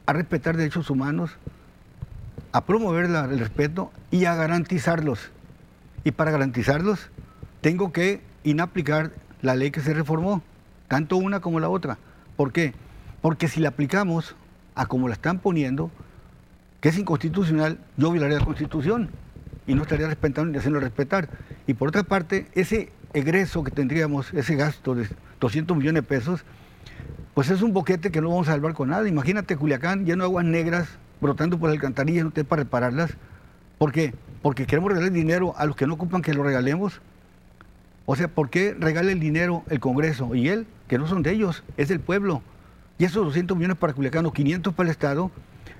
[0.06, 1.32] a respetar derechos humanos,
[2.52, 5.30] a promover el respeto y a garantizarlos.
[6.04, 7.10] Y para garantizarlos
[7.68, 9.10] tengo que inaplicar
[9.42, 10.40] la ley que se reformó,
[10.88, 11.98] tanto una como la otra.
[12.34, 12.72] ¿Por qué?
[13.20, 14.36] Porque si la aplicamos
[14.74, 15.90] a como la están poniendo,
[16.80, 19.10] que es inconstitucional, yo violaría la Constitución
[19.66, 21.28] y no estaría respetando ni haciendo respetar.
[21.66, 25.06] Y por otra parte, ese egreso que tendríamos, ese gasto de
[25.38, 26.46] 200 millones de pesos,
[27.34, 29.06] pues es un boquete que no vamos a salvar con nada.
[29.06, 30.88] Imagínate Culiacán lleno de aguas negras,
[31.20, 33.10] brotando por alcantarillas, no para repararlas.
[33.76, 34.14] ¿Por qué?
[34.40, 37.02] Porque queremos regalar dinero a los que no ocupan que lo regalemos.
[38.10, 41.30] O sea, ¿por qué regala el dinero el Congreso y él, que no son de
[41.30, 42.40] ellos, es del pueblo?
[42.96, 45.30] Y esos 200 millones para Culiacán o 500 para el Estado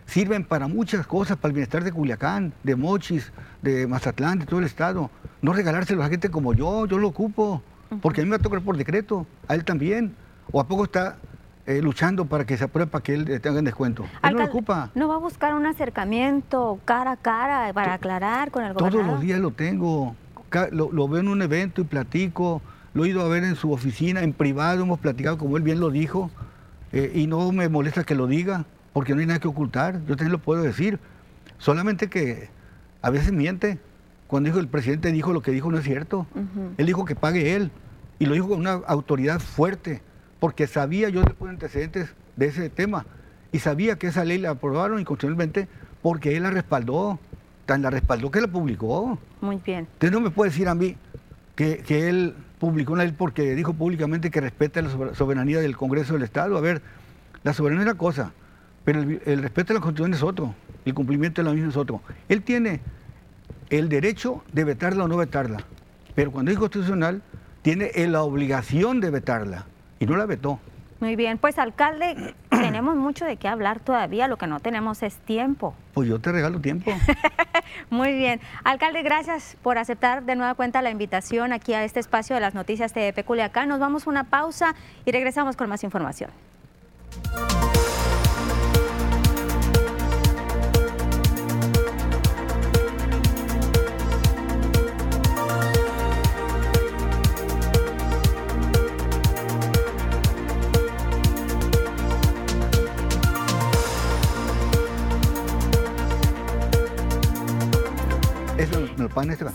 [0.05, 4.61] sirven para muchas cosas, para el bienestar de Culiacán, de Mochis, de Mazatlán, de todo
[4.61, 5.11] el Estado.
[5.41, 7.63] No regalárselo a gente como yo, yo lo ocupo,
[8.03, 10.15] porque a mí me va a tocar por decreto, a él también.
[10.53, 11.17] ¿O a poco está
[11.65, 14.05] eh, luchando para que se apruebe para que él tenga descuento.
[14.23, 14.91] Él no lo ocupa.
[14.95, 19.01] ¿No va a buscar un acercamiento cara a cara para aclarar con el gobernador?
[19.03, 20.15] Todos los días lo tengo
[20.71, 22.63] lo, veo en un evento y platico,
[22.95, 25.81] lo he ido a ver en su oficina, en privado, hemos platicado como él bien
[25.81, 26.31] lo dijo,
[26.93, 30.17] eh, y no me molesta que lo diga, porque no hay nada que ocultar, yo
[30.17, 30.99] también lo puedo decir,
[31.59, 32.49] solamente que
[33.03, 33.79] a veces miente.
[34.27, 36.27] Cuando dijo el presidente dijo lo que dijo no es cierto.
[36.77, 37.71] Él dijo que pague él,
[38.19, 40.03] y lo dijo con una autoridad fuerte,
[40.41, 43.07] porque sabía, yo después antecedentes de ese tema,
[43.53, 45.69] y sabía que esa ley la aprobaron inconstitucionalmente
[46.03, 47.19] porque él la respaldó
[47.69, 49.19] tan la respaldó que la publicó.
[49.43, 49.87] Muy bien.
[49.93, 50.97] Usted no me puede decir a mí
[51.55, 56.23] que, él publicó una ley porque dijo públicamente que respeta la soberanía del Congreso del
[56.23, 56.57] Estado.
[56.57, 56.81] A ver,
[57.43, 58.33] la soberanía es una cosa,
[58.87, 60.55] pero el, respeto a la Constitución es otro,
[60.87, 62.01] el cumplimiento de la misma es otro.
[62.31, 62.81] Él tiene
[63.69, 65.59] el derecho de vetarla o no vetarla,
[66.15, 67.21] pero cuando es constitucional,
[67.61, 69.67] tiene la obligación de vetarla
[70.01, 70.59] y no la vetó.
[71.01, 75.17] Muy bien, pues alcalde, tenemos mucho de qué hablar todavía, lo que no tenemos es
[75.19, 75.75] tiempo.
[75.95, 76.91] Pues yo te regalo tiempo.
[77.91, 78.41] Muy bien.
[78.65, 82.55] Alcalde, gracias por aceptar de nueva cuenta la invitación aquí a este espacio de las
[82.55, 83.69] noticias de Culiacán.
[83.69, 84.75] Nos vamos a una pausa
[85.05, 86.31] y regresamos con más información.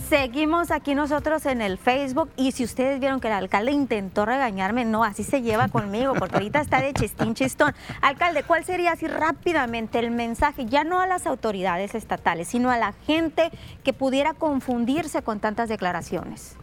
[0.10, 4.86] Seguimos aquí nosotros en el Facebook y si ustedes vieron que el alcalde intentó regañarme,
[4.86, 7.74] no, así se lleva conmigo, porque ahorita está de chistín chistón.
[8.02, 12.78] Alcalde, ¿cuál sería así rápidamente el mensaje, ya no a las autoridades estatales, sino a
[12.78, 13.52] la gente
[13.84, 16.56] que pudiera confundirse con tantas declaraciones?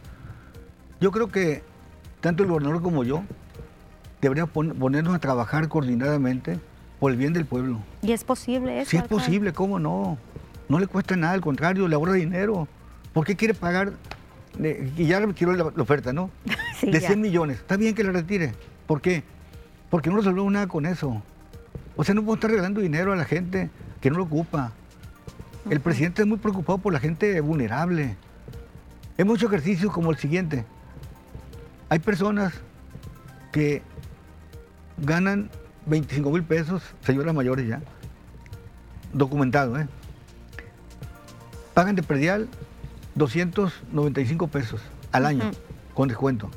[1.00, 1.62] Yo creo que
[2.20, 3.22] tanto el gobernador como yo
[4.20, 6.60] deberíamos pon- ponernos a trabajar coordinadamente
[6.98, 7.78] por el bien del pueblo.
[8.02, 8.90] Y es posible eso.
[8.90, 9.24] Si es alcalde?
[9.24, 10.18] posible, ¿cómo no?
[10.68, 12.68] No le cuesta nada, al contrario, le ahorra dinero.
[13.12, 13.92] ¿Por qué quiere pagar?
[14.96, 16.30] Y ya retiró la, la oferta, ¿no?
[16.80, 17.08] Sí, de ya.
[17.08, 17.58] 100 millones.
[17.58, 18.54] Está bien que la retire.
[18.86, 19.22] ¿Por qué?
[19.90, 21.22] Porque no resolvemos nada con eso.
[21.96, 23.68] O sea, no podemos estar regalando dinero a la gente
[24.00, 24.72] que no lo ocupa.
[25.68, 28.16] El presidente es muy preocupado por la gente vulnerable.
[29.18, 30.64] Hemos hecho ejercicios como el siguiente.
[31.90, 32.54] Hay personas
[33.52, 33.82] que
[34.96, 35.50] ganan
[35.86, 37.82] 25 mil pesos, señoras mayores ya,
[39.12, 39.86] documentado, ¿eh?
[41.74, 42.48] Pagan de predial
[43.14, 44.80] 295 pesos
[45.12, 45.50] al año,
[45.94, 46.50] con descuento.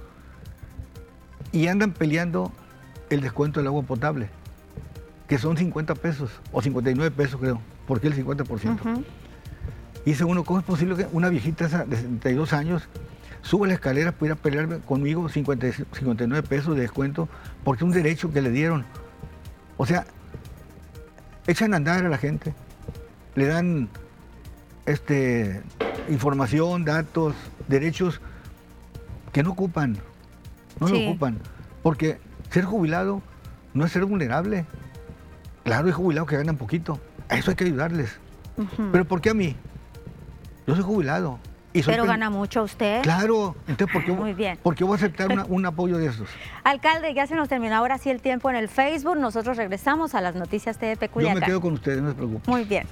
[1.51, 2.51] Y andan peleando
[3.10, 4.30] el descuento del agua potable,
[5.28, 8.82] que son 50 pesos, o 59 pesos creo, porque el 50%.
[8.82, 9.04] Ujú.
[10.06, 12.84] Y dice uno, ¿cómo es posible que una viejita esa de 72 años
[13.41, 17.30] suba la escalera para ir a pelear conmigo 50 y 59 pesos de descuento
[17.64, 18.86] porque un derecho que le dieron?
[19.78, 20.06] O sea,
[21.47, 22.54] echan a andar a la gente,
[23.36, 23.89] le dan
[24.86, 25.62] este,
[26.10, 27.34] información, datos,
[27.68, 28.22] derechos
[29.32, 29.98] que no ocupan,
[30.80, 30.94] no Sí.
[31.04, 31.40] lo ocupan,
[31.82, 32.18] porque
[32.52, 33.22] ser jubilado
[33.74, 34.66] no es ser vulnerable.
[35.64, 38.18] Claro, hay jubilados que ganan poquito, a eso hay que ayudarles.
[38.92, 39.56] Pero ¿por qué a mí?
[40.68, 41.40] Yo soy jubilado.
[41.76, 43.02] Y soy Pero gana mucho usted.
[43.02, 44.60] Claro, entonces ¿por qué, Muy bien.
[44.62, 46.30] por qué voy a aceptar una- un apoyo de esos?
[46.64, 49.18] Alcalde, ya se nos terminó ahora sí el tiempo en el Facebook.
[49.18, 52.54] Nosotros regresamos a las noticias de Yo me quedo con ustedes, no se preocupen.
[52.54, 52.86] Muy bien.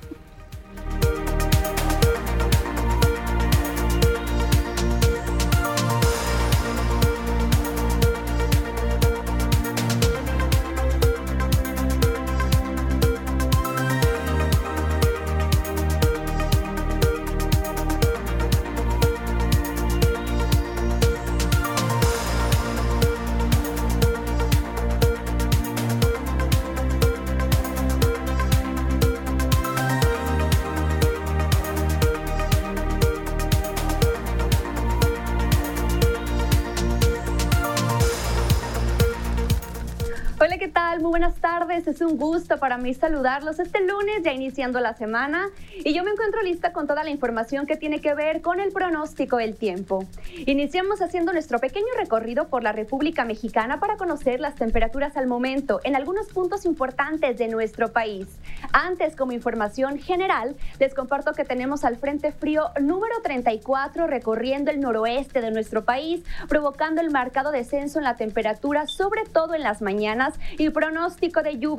[41.72, 41.88] Tardes.
[41.88, 45.50] Es un gusto para mí saludarlos este lunes, ya iniciando la semana.
[45.84, 48.72] Y yo me encuentro lista con toda la información que tiene que ver con el
[48.72, 50.06] pronóstico del tiempo.
[50.46, 55.80] Iniciamos haciendo nuestro pequeño recorrido por la República Mexicana para conocer las temperaturas al momento
[55.84, 58.28] en algunos puntos importantes de nuestro país.
[58.74, 64.80] Antes, como información general, les comparto que tenemos al Frente Frío número 34 recorriendo el
[64.80, 69.82] noroeste de nuestro país, provocando el marcado descenso en la temperatura, sobre todo en las
[69.82, 71.71] mañanas, y pronóstico de lluvia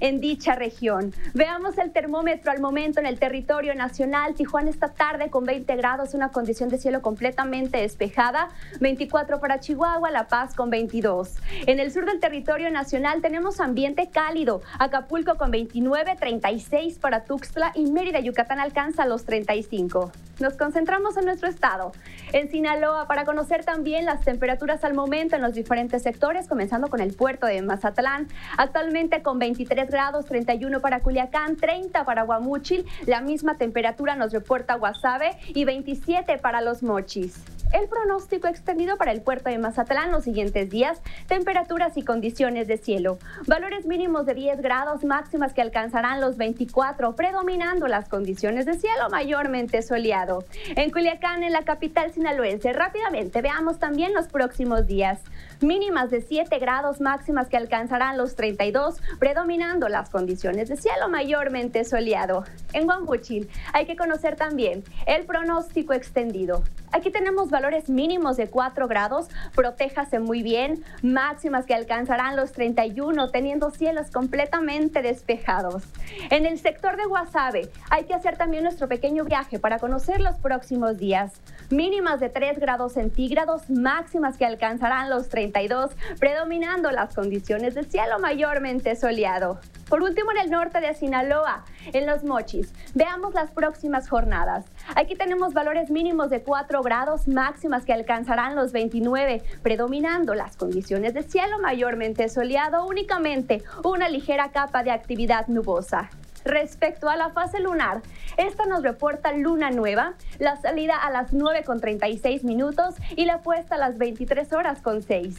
[0.00, 1.12] en dicha región.
[1.34, 4.34] Veamos el termómetro al momento en el territorio nacional.
[4.34, 8.48] Tijuana esta tarde con 20 grados, una condición de cielo completamente despejada.
[8.80, 11.34] 24 para Chihuahua, La Paz con 22.
[11.66, 14.62] En el sur del territorio nacional tenemos ambiente cálido.
[14.78, 20.12] Acapulco con 29, 36 para Tuxtla y Mérida, Yucatán alcanza los 35.
[20.40, 21.92] Nos concentramos en nuestro estado.
[22.32, 27.00] En Sinaloa, para conocer también las temperaturas al momento en los diferentes sectores, comenzando con
[27.00, 28.26] el puerto de Mazatlán,
[28.56, 34.74] actualmente con 23 grados, 31 para Culiacán, 30 para Guamúchil, la misma temperatura nos reporta
[34.74, 37.59] Guasave y 27 para Los Mochis.
[37.72, 42.78] El pronóstico extendido para el puerto de Mazatlán los siguientes días, temperaturas y condiciones de
[42.78, 43.18] cielo.
[43.46, 49.08] Valores mínimos de 10 grados, máximas que alcanzarán los 24, predominando las condiciones de cielo
[49.08, 50.44] mayormente soleado.
[50.74, 55.20] En Culiacán, en la capital sinaloense, rápidamente veamos también los próximos días.
[55.60, 61.84] Mínimas de 7 grados, máximas que alcanzarán los 32, predominando las condiciones de cielo mayormente
[61.84, 62.44] soleado.
[62.72, 66.64] En Guambuchil hay que conocer también el pronóstico extendido.
[66.92, 73.30] Aquí tenemos valores mínimos de 4 grados, protéjase muy bien, máximas que alcanzarán los 31,
[73.30, 75.84] teniendo cielos completamente despejados.
[76.30, 80.36] En el sector de Guasave hay que hacer también nuestro pequeño viaje para conocer los
[80.36, 81.32] próximos días.
[81.70, 88.18] Mínimas de 3 grados centígrados, máximas que alcanzarán los 32, predominando las condiciones de cielo
[88.18, 89.60] mayormente soleado.
[89.88, 94.64] Por último, en el norte de Sinaloa, en Los Mochis, veamos las próximas jornadas.
[94.96, 101.14] Aquí tenemos valores mínimos de 4 grados, máximas que alcanzarán los 29, predominando las condiciones
[101.14, 106.10] de cielo mayormente soleado, únicamente una ligera capa de actividad nubosa.
[106.44, 108.02] Respecto a la fase lunar.
[108.36, 113.38] Esta nos reporta luna nueva, la salida a las 9 con 36 minutos y la
[113.38, 115.36] puesta a las 23 horas con 6.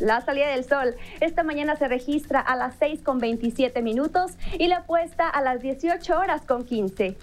[0.00, 4.66] La salida del sol esta mañana se registra a las 6 con 27 minutos y
[4.66, 7.16] la puesta a las 18 horas con 15.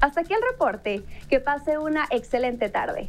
[0.00, 1.02] Hasta aquí el reporte.
[1.30, 3.08] Que pase una excelente tarde.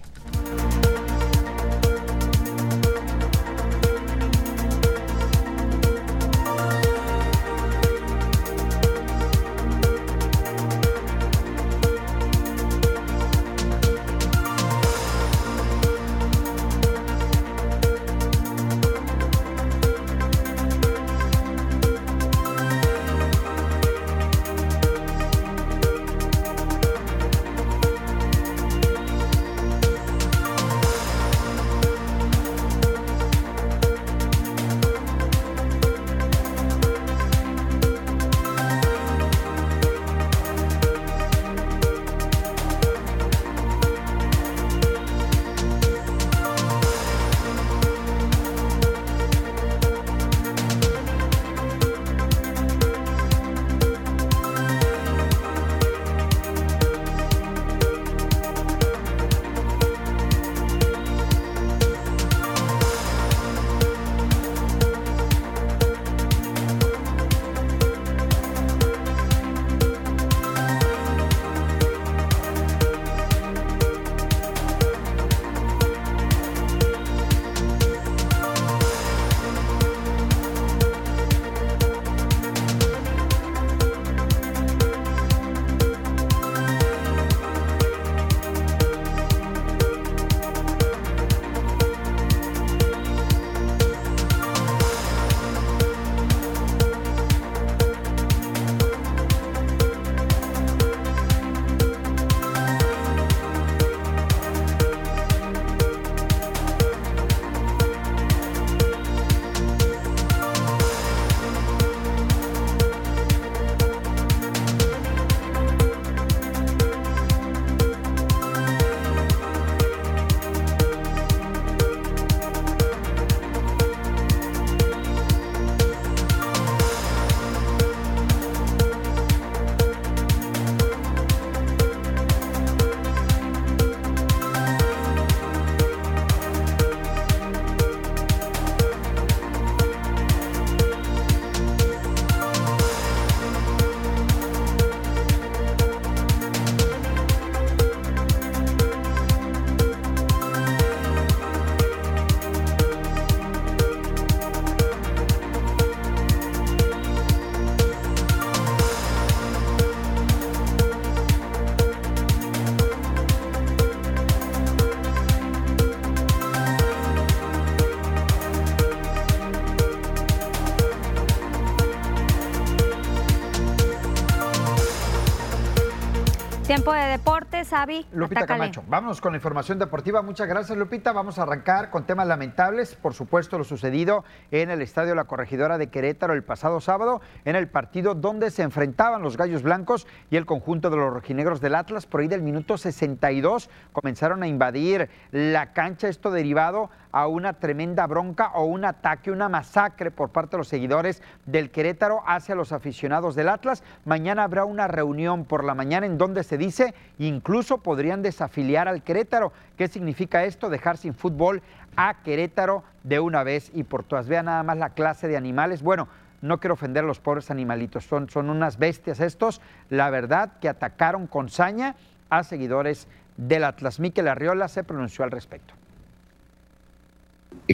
[178.13, 178.59] Lupita atácale.
[178.59, 180.23] Camacho, vámonos con la información deportiva.
[180.23, 181.11] Muchas gracias, Lupita.
[181.11, 182.95] Vamos a arrancar con temas lamentables.
[182.95, 187.55] Por supuesto, lo sucedido en el Estadio La Corregidora de Querétaro el pasado sábado, en
[187.55, 191.75] el partido donde se enfrentaban los Gallos Blancos y el conjunto de los rojinegros del
[191.75, 192.07] Atlas.
[192.07, 196.07] Por ahí del minuto 62 comenzaron a invadir la cancha.
[196.07, 200.67] Esto derivado a una tremenda bronca o un ataque, una masacre por parte de los
[200.67, 203.83] seguidores del Querétaro hacia los aficionados del Atlas.
[204.03, 209.03] Mañana habrá una reunión por la mañana en donde se dice incluso podrían desafiliar al
[209.03, 209.51] Querétaro.
[209.77, 210.69] ¿Qué significa esto?
[210.69, 211.61] Dejar sin fútbol
[211.95, 214.27] a Querétaro de una vez y por todas.
[214.27, 215.81] Vean nada más la clase de animales.
[215.81, 216.07] Bueno,
[216.41, 219.61] no quiero ofender a los pobres animalitos, son, son unas bestias estos.
[219.89, 221.95] La verdad que atacaron con saña
[222.29, 223.07] a seguidores
[223.37, 223.99] del Atlas.
[223.99, 225.73] Miquel Arriola se pronunció al respecto.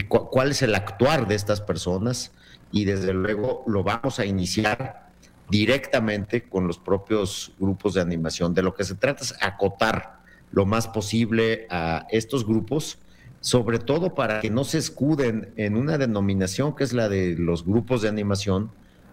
[0.08, 2.32] cuál es el actuar de estas personas
[2.70, 5.11] y desde luego lo vamos a iniciar
[5.52, 8.54] directamente con los propios grupos de animación.
[8.54, 12.98] De lo que se trata es acotar lo más posible a estos grupos,
[13.40, 17.66] sobre todo para que no se escuden en una denominación que es la de los
[17.66, 18.70] grupos de animación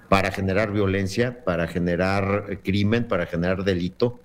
[0.08, 4.22] para generar violencia, para generar crimen, para generar delito.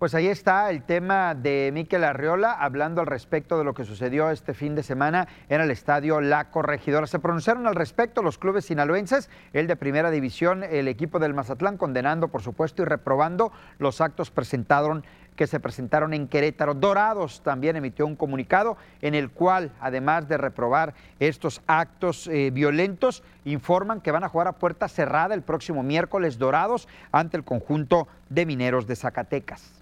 [0.00, 4.30] Pues ahí está el tema de Miquel Arriola hablando al respecto de lo que sucedió
[4.30, 7.06] este fin de semana en el estadio La Corregidora.
[7.06, 11.76] Se pronunciaron al respecto los clubes sinaloenses, el de primera división, el equipo del Mazatlán,
[11.76, 15.04] condenando por supuesto y reprobando los actos presentaron,
[15.36, 16.72] que se presentaron en Querétaro.
[16.72, 23.22] Dorados también emitió un comunicado en el cual, además de reprobar estos actos eh, violentos,
[23.44, 28.08] informan que van a jugar a puerta cerrada el próximo miércoles Dorados ante el conjunto
[28.30, 29.80] de mineros de Zacatecas.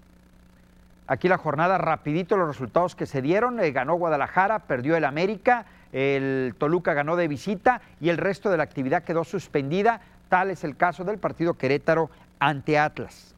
[1.09, 3.59] Aquí la jornada, rapidito los resultados que se dieron.
[3.59, 8.57] Eh, ganó Guadalajara, perdió el América, el Toluca ganó de visita y el resto de
[8.57, 10.01] la actividad quedó suspendida.
[10.29, 13.33] Tal es el caso del partido Querétaro ante Atlas.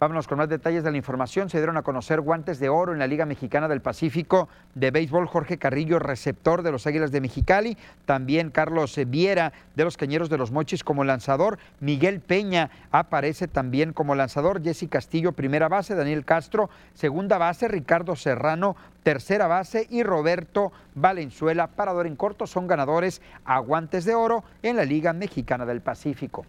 [0.00, 1.50] Vámonos con más detalles de la información.
[1.50, 5.26] Se dieron a conocer guantes de oro en la Liga Mexicana del Pacífico de béisbol.
[5.26, 7.76] Jorge Carrillo, receptor de los Águilas de Mexicali.
[8.04, 11.58] También Carlos Viera de los Cañeros de los Mochis como lanzador.
[11.80, 14.62] Miguel Peña aparece también como lanzador.
[14.62, 15.96] Jesse Castillo, primera base.
[15.96, 17.66] Daniel Castro, segunda base.
[17.66, 19.88] Ricardo Serrano, tercera base.
[19.90, 25.12] Y Roberto Valenzuela, parador en corto, son ganadores a guantes de oro en la Liga
[25.12, 26.46] Mexicana del Pacífico.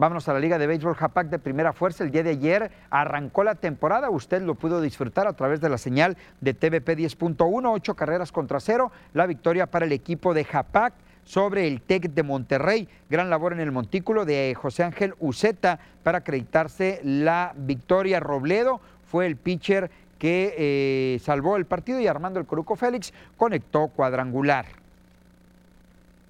[0.00, 2.02] Vámonos a la Liga de Béisbol Japac de primera fuerza.
[2.02, 4.08] El día de ayer arrancó la temporada.
[4.08, 8.60] Usted lo pudo disfrutar a través de la señal de TVP 10.1, ocho carreras contra
[8.60, 8.92] cero.
[9.12, 10.94] La victoria para el equipo de Japac
[11.24, 12.88] sobre el TEC de Monterrey.
[13.10, 18.20] Gran labor en el montículo de José Ángel Uceta para acreditarse la victoria.
[18.20, 23.88] Robledo fue el pitcher que eh, salvó el partido y Armando el Coruco Félix conectó
[23.88, 24.79] cuadrangular.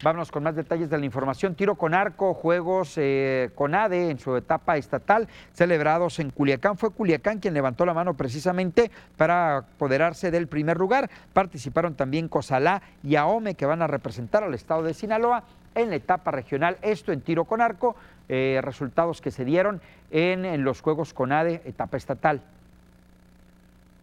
[0.02, 1.54] Vámonos con más detalles de la información.
[1.54, 6.78] Tiro con arco, juegos eh, con ADE en su etapa estatal, celebrados en Culiacán.
[6.78, 11.10] Fue Culiacán quien levantó la mano precisamente para apoderarse del primer lugar.
[11.34, 15.44] Participaron también Cosalá y Aome, que van a representar al estado de Sinaloa
[15.74, 16.78] en la etapa regional.
[16.80, 17.94] Esto en tiro con arco,
[18.30, 22.40] eh, resultados que se dieron en, en los Juegos con ADE, etapa estatal.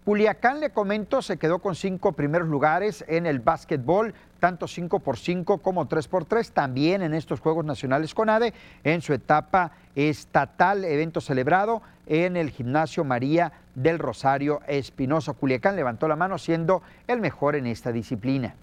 [0.08, 5.18] Culiacán, le comento, se quedó con cinco primeros lugares en el básquetbol, tanto 5 por
[5.18, 8.54] 5 como 3 por 3 también en estos Juegos Nacionales CONADE,
[8.86, 15.34] en su etapa estatal, evento celebrado en el Gimnasio María del Rosario Espinosa.
[15.34, 18.56] Culiacán levantó la mano siendo el mejor en esta disciplina.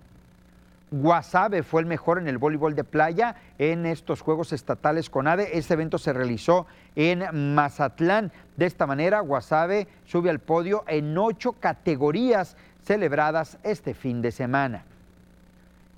[1.01, 5.59] Guasave fue el mejor en el voleibol de playa en estos Juegos Estatales con ADE.
[5.59, 8.31] Este evento se realizó en Mazatlán.
[8.57, 14.85] De esta manera, Guasave sube al podio en ocho categorías celebradas este fin de semana.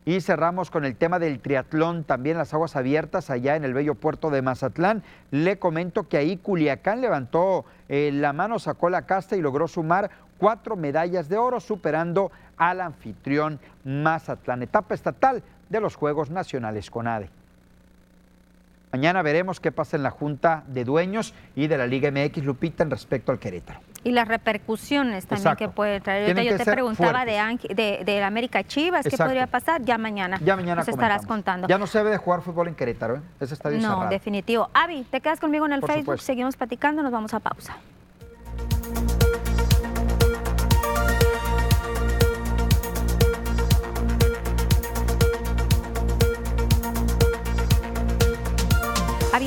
[0.07, 3.97] Y cerramos con el tema del triatlón, también las aguas abiertas allá en el bello
[3.97, 5.03] puerto de Mazatlán.
[5.31, 10.11] Le comento que ahí Culiacán levantó eh, la mano, sacó la casta y logró sumar
[10.39, 17.29] cuatro medallas de oro, superando al anfitrión Mazatlán, etapa estatal de los Juegos Nacionales CONADE.
[18.93, 22.83] Mañana veremos qué pasa en la Junta de Dueños y de la Liga MX Lupita
[22.83, 23.81] en respecto al Querétaro.
[24.05, 26.35] Y las repercusiones también que puede traer.
[26.35, 29.83] yo te preguntaba de, de, América Chivas, ¿qué podría pasar?
[29.83, 30.39] Ya mañana.
[30.43, 31.67] Ya mañana nos estarás contando.
[31.67, 33.21] Ya no se debe de jugar fútbol en Querétaro, ¿eh?
[33.41, 34.71] Ese estadio No, definitivo.
[34.73, 37.77] Avi, te quedas conmigo en el Facebook, seguimos platicando, nos vamos a pausa.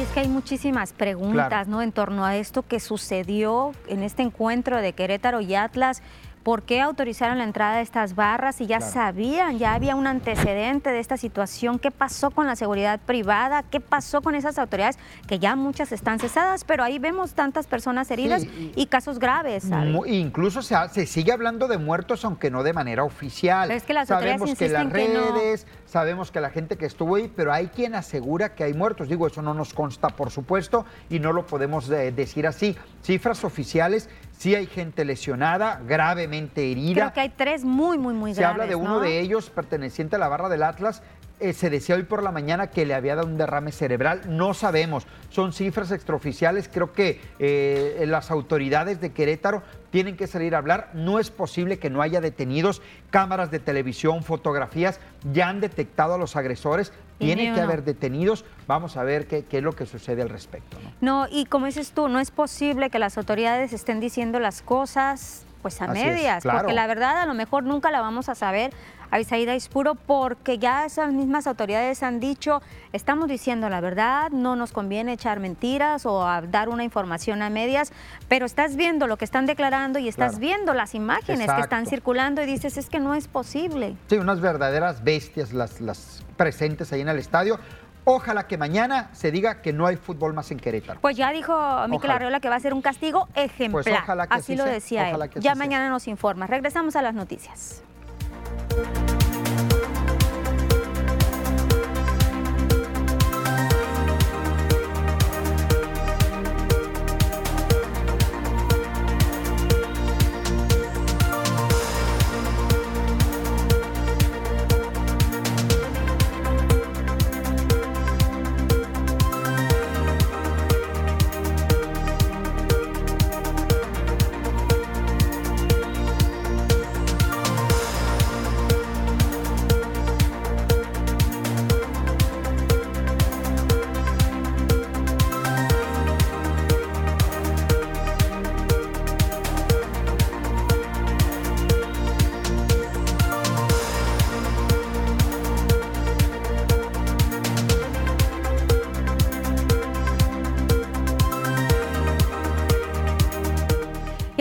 [0.09, 1.83] Es que hay muchísimas preguntas, ¿no?
[1.83, 6.01] En torno a esto que sucedió en este encuentro de Querétaro y Atlas
[6.43, 10.89] ¿Por qué autorizaron la entrada de estas barras si ya sabían, ya había un antecedente
[10.89, 11.79] de esta situación?
[11.79, 13.63] ¿Qué pasó con la seguridad privada?
[13.63, 16.63] ¿Qué pasó con esas autoridades que ya muchas están cesadas?
[16.63, 19.65] Pero ahí vemos tantas personas heridas y, casos graves.
[20.07, 23.69] Incluso se, sigue hablando de muertos, aunque no de manera oficial.
[23.69, 27.51] es que las sabemos que las redes, sabemos que la gente que estuvo ahí, pero
[27.51, 29.09] hay quien asegura que hay muertos.
[29.09, 32.75] Digo, eso no nos consta, por supuesto, y no lo podemos eh, decir así.
[33.03, 34.09] Cifras oficiales
[34.39, 36.93] Sí hay gente lesionada, gravemente herida.
[36.93, 38.37] Creo que hay tres muy, muy, muy graves.
[38.37, 41.03] Se habla de uno de ellos perteneciente a la barra del Atlas.
[41.39, 44.21] Eh, se decía hoy por la mañana que le había dado un derrame cerebral.
[44.27, 45.07] No sabemos.
[45.29, 46.69] Son cifras extraoficiales.
[46.71, 50.89] Creo que eh, las autoridades de Querétaro tienen que salir a hablar.
[50.93, 52.81] No es posible que no haya detenidos.
[53.09, 54.99] Cámaras de televisión, fotografías
[55.31, 56.91] ya han detectado a los agresores.
[57.19, 58.43] Tiene que haber detenidos.
[58.67, 60.77] Vamos a ver qué, es lo que sucede al respecto.
[60.99, 61.27] ¿no?
[61.29, 65.81] y como dices tú, no es posible que las autoridades estén diciendo las cosas pues
[65.81, 68.71] a medias, porque la verdad a lo mejor nunca la vamos a saber
[69.11, 72.61] Avisaída puro porque ya esas mismas autoridades han dicho,
[72.93, 77.91] estamos diciendo la verdad, no nos conviene echar mentiras o dar una información a medias,
[78.27, 82.41] pero estás viendo lo que están declarando y estás viendo las imágenes que están circulando
[82.41, 83.95] y dices, es que no es posible.
[84.07, 87.59] Sí, unas verdaderas bestias las, las presentes ahí en el estadio.
[88.05, 90.99] Ojalá que mañana se diga que no hay fútbol más en Querétaro.
[90.99, 91.53] Pues ya dijo
[91.89, 93.83] Miquel Arreola que va a ser un castigo ejemplar.
[93.83, 95.29] Pues ojalá que así, lo decía él.
[95.35, 96.47] Ya mañana nos informa.
[96.47, 97.83] Regresamos a las noticias.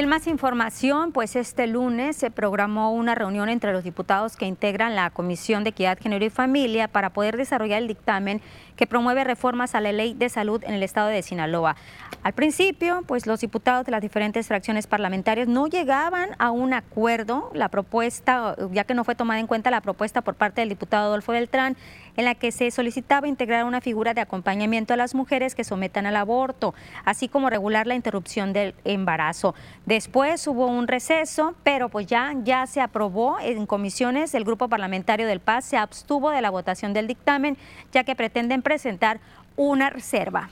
[0.09, 5.11] Más información, pues este lunes se programó una reunión entre los diputados que integran la
[5.11, 8.41] Comisión de Equidad, Género y Familia para poder desarrollar el dictamen
[8.79, 11.75] que promueve reformas a la ley de salud en el estado de Sinaloa.
[12.23, 17.51] Al principio, pues los diputados de las diferentes fracciones parlamentarias no llegaban a un acuerdo.
[17.55, 21.07] La propuesta, ya que no fue tomada en cuenta la propuesta por parte del diputado
[21.07, 21.77] Adolfo Beltrán,
[22.17, 26.07] en la que se solicitaba integrar una figura de acompañamiento a las mujeres que sometan
[26.07, 26.75] al aborto,
[27.05, 29.55] así como regular la interrupción del embarazo.
[29.87, 34.35] Después hubo un receso, pero pues ya, ya se aprobó en comisiones.
[34.35, 37.57] El grupo parlamentario del Paz se abstuvo de la votación del dictamen,
[37.93, 39.19] ya que pretenden presentar
[39.57, 40.51] una reserva.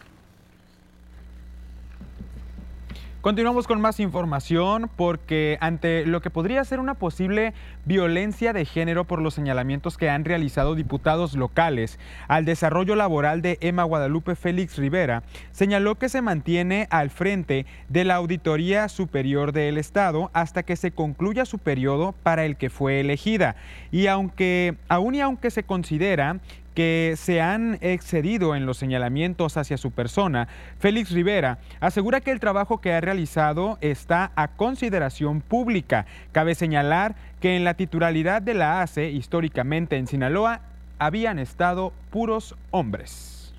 [3.21, 7.53] Continuamos con más información porque ante lo que podría ser una posible
[7.85, 11.99] violencia de género por los señalamientos que han realizado diputados locales
[12.29, 18.05] al desarrollo laboral de Emma Guadalupe Félix Rivera, señaló que se mantiene al frente de
[18.05, 23.01] la Auditoría Superior del Estado hasta que se concluya su periodo para el que fue
[23.01, 23.57] elegida.
[23.91, 26.39] Y aunque, aún y aunque se considera
[26.77, 30.47] que se han excedido en los señalamientos hacia su persona,
[30.79, 36.05] Félix Rivera asegura que el trabajo que ha realizado está a consideración pública.
[36.33, 40.61] Cabe señalar que en la titularidad de la ACE, históricamente en Sinaloa,
[40.99, 43.55] habían estado puros hombres.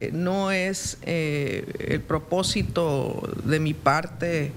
[0.00, 4.50] Eh, no es eh, el propósito de mi parte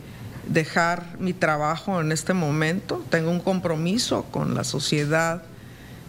[0.48, 3.06] dejar mi trabajo en este momento.
[3.12, 5.44] Tengo un compromiso con la sociedad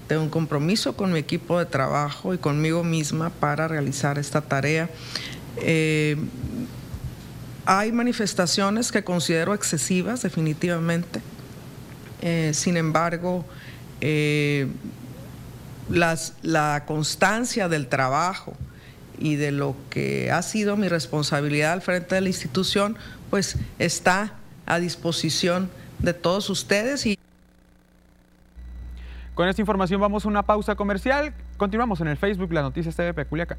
[0.07, 4.89] tengo un compromiso con mi equipo de trabajo y conmigo misma para realizar esta tarea.
[5.57, 6.17] Eh,
[7.65, 11.21] hay manifestaciones que considero excesivas, definitivamente.
[12.23, 13.45] Eh, sin embargo,
[14.01, 14.69] eh,
[15.89, 18.55] la constancia del trabajo
[19.19, 22.97] y de lo que ha sido mi responsabilidad al frente de la institución,
[23.31, 24.35] pues está
[24.67, 27.07] a disposición de todos ustedes.
[27.07, 27.19] Y
[29.37, 31.35] con esta información vamos a una pausa comercial.
[31.59, 33.59] Continuamos en el Facebook, las noticias TV Culiacán.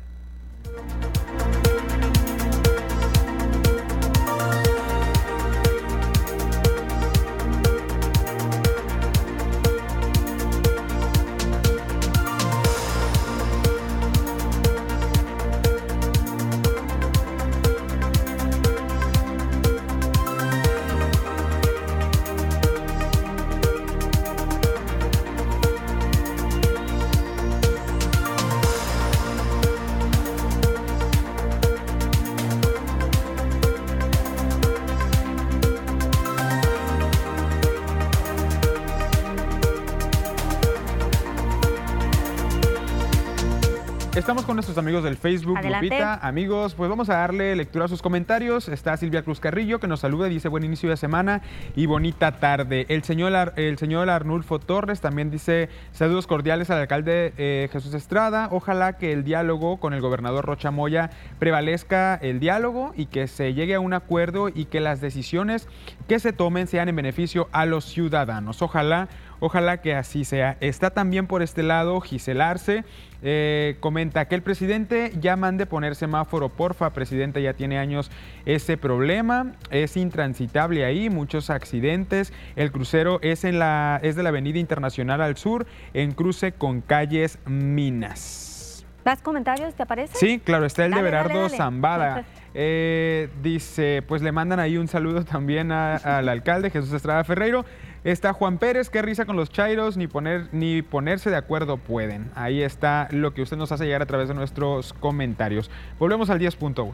[44.97, 46.15] Amigos del Facebook, Lupita.
[46.15, 48.67] Amigos, pues vamos a darle lectura a sus comentarios.
[48.67, 51.43] Está Silvia Cruz Carrillo que nos saluda y dice buen inicio de semana
[51.75, 52.87] y bonita tarde.
[52.89, 58.49] El señor, el señor Arnulfo Torres también dice saludos cordiales al alcalde eh, Jesús Estrada.
[58.51, 63.53] Ojalá que el diálogo con el gobernador Rocha Moya prevalezca el diálogo y que se
[63.53, 65.67] llegue a un acuerdo y que las decisiones
[66.07, 68.63] que se tomen sean en beneficio a los ciudadanos.
[68.63, 70.57] Ojalá Ojalá que así sea.
[70.59, 72.83] Está también por este lado Giselarse.
[73.23, 78.11] Eh, comenta que el presidente ya mande poner semáforo, porfa, presidente, ya tiene años
[78.45, 84.29] ese problema, es intransitable ahí, muchos accidentes, el crucero es, en la, es de la
[84.29, 85.65] avenida internacional al sur,
[85.95, 88.85] en cruce con calles Minas.
[89.03, 90.17] ¿Das comentarios, te aparece?
[90.17, 92.25] Sí, claro, está el de Berardo Zambada.
[92.53, 97.65] Eh, dice, pues le mandan ahí un saludo también al alcalde Jesús Estrada Ferreiro.
[98.03, 102.31] Está Juan Pérez, qué risa con los chairos, ni, poner, ni ponerse de acuerdo pueden.
[102.35, 105.69] Ahí está lo que usted nos hace llegar a través de nuestros comentarios.
[105.99, 106.93] Volvemos al 10.1.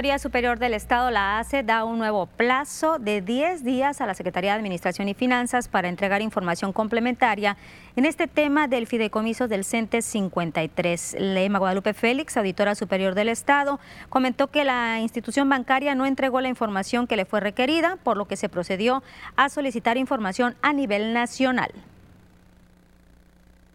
[0.00, 4.14] Auditoría Superior del Estado, la ACE, da un nuevo plazo de 10 días a la
[4.14, 7.58] Secretaría de Administración y Finanzas para entregar información complementaria
[7.96, 11.16] en este tema del fideicomiso del CENTE 53.
[11.18, 13.78] Lema Guadalupe Félix, Auditora Superior del Estado,
[14.08, 18.24] comentó que la institución bancaria no entregó la información que le fue requerida, por lo
[18.24, 19.02] que se procedió
[19.36, 21.72] a solicitar información a nivel nacional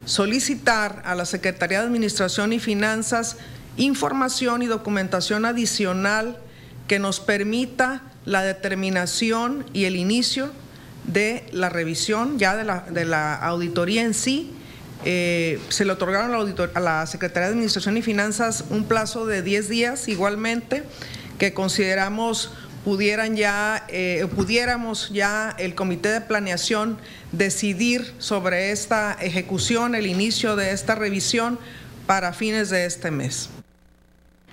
[0.06, 3.38] solicitar a la Secretaría de Administración y Finanzas
[3.78, 6.38] información y documentación adicional
[6.88, 10.52] que nos permita la determinación y el inicio
[11.06, 14.52] de la revisión ya de la, de la auditoría en sí.
[15.04, 19.26] Eh, se le otorgaron a la, a la Secretaría de Administración y Finanzas un plazo
[19.26, 20.84] de 10 días igualmente,
[21.38, 22.52] que consideramos
[22.86, 27.00] pudieran ya, eh, pudiéramos ya el comité de planeación
[27.32, 31.60] decidir sobre esta ejecución, el inicio de esta revisión
[32.06, 33.50] para fines de este mes.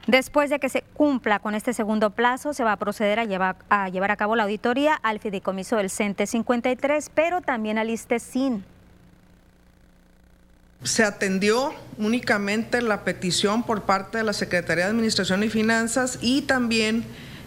[0.07, 3.57] Después de que se cumpla con este segundo plazo, se va a proceder a llevar
[4.11, 8.65] a, cabo la auditoría al fideicomiso del CENTE 53, pero también al ISTESIN.
[10.83, 16.43] Se atendió únicamente la petición por parte de la Secretaría de Administración y Finanzas y
[16.43, 17.05] también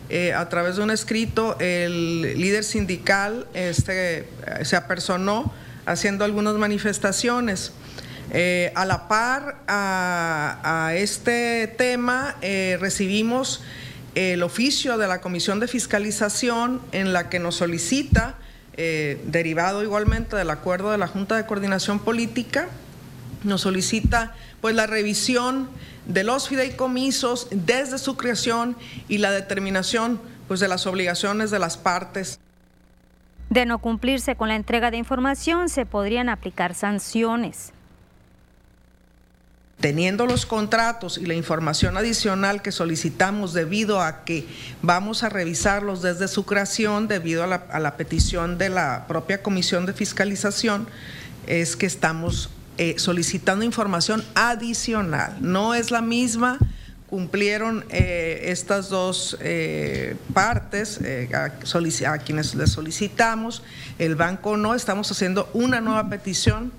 [0.10, 4.30] eh, a través de un escrito el líder sindical este,
[4.64, 5.52] se apersonó
[5.86, 7.73] haciendo algunas manifestaciones.
[8.31, 13.61] Eh, a la par a, este tema eh, recibimos
[14.15, 18.35] el oficio de la Comisión de Fiscalización en la que nos solicita,
[18.77, 22.68] eh, derivado igualmente del acuerdo de la Junta de Coordinación Política,
[23.43, 25.69] nos solicita pues la revisión
[26.07, 28.76] de los fideicomisos desde su creación
[29.07, 32.39] y la determinación pues de las obligaciones de las partes.
[33.49, 37.74] De no cumplirse con la entrega de información se podrían aplicar sanciones
[39.80, 44.47] teniendo los contratos y la información adicional que solicitamos debido a que
[44.81, 49.93] vamos a revisarlos desde su creación, debido a la, petición de la propia Comisión de
[49.93, 50.88] Fiscalización,
[51.45, 55.38] es que estamos eh, solicitando información adicional.
[55.41, 56.57] No es la misma,
[57.10, 60.99] cumplieron eh, estas dos eh, partes
[61.34, 63.61] a, a quienes les solicitamos,
[63.99, 66.72] el banco no, estamos haciendo una nueva petición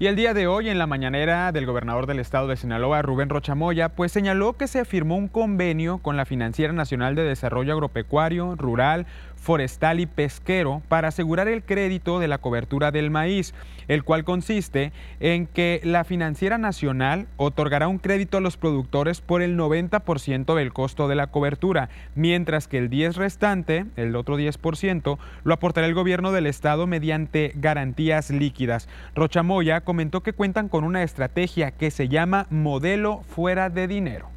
[0.00, 3.28] y el día de hoy, en la mañanera del gobernador del estado de Sinaloa, Rubén
[3.28, 8.54] Rochamoya, pues señaló que se firmó un convenio con la Financiera Nacional de Desarrollo Agropecuario,
[8.54, 9.06] Rural,
[9.40, 13.54] forestal y pesquero para asegurar el crédito de la cobertura del maíz,
[13.88, 19.40] el cual consiste en que la Financiera Nacional otorgará un crédito a los productores por
[19.40, 25.18] el 90% del costo de la cobertura, mientras que el 10 restante, el otro 10%,
[25.44, 28.88] lo aportará el gobierno del estado mediante garantías líquidas.
[29.14, 34.28] Rochamoya comentó que cuentan con una estrategia que se llama modelo fuera de dinero.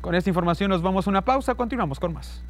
[0.00, 2.40] Con esta información nos vamos a una pausa, continuamos con más.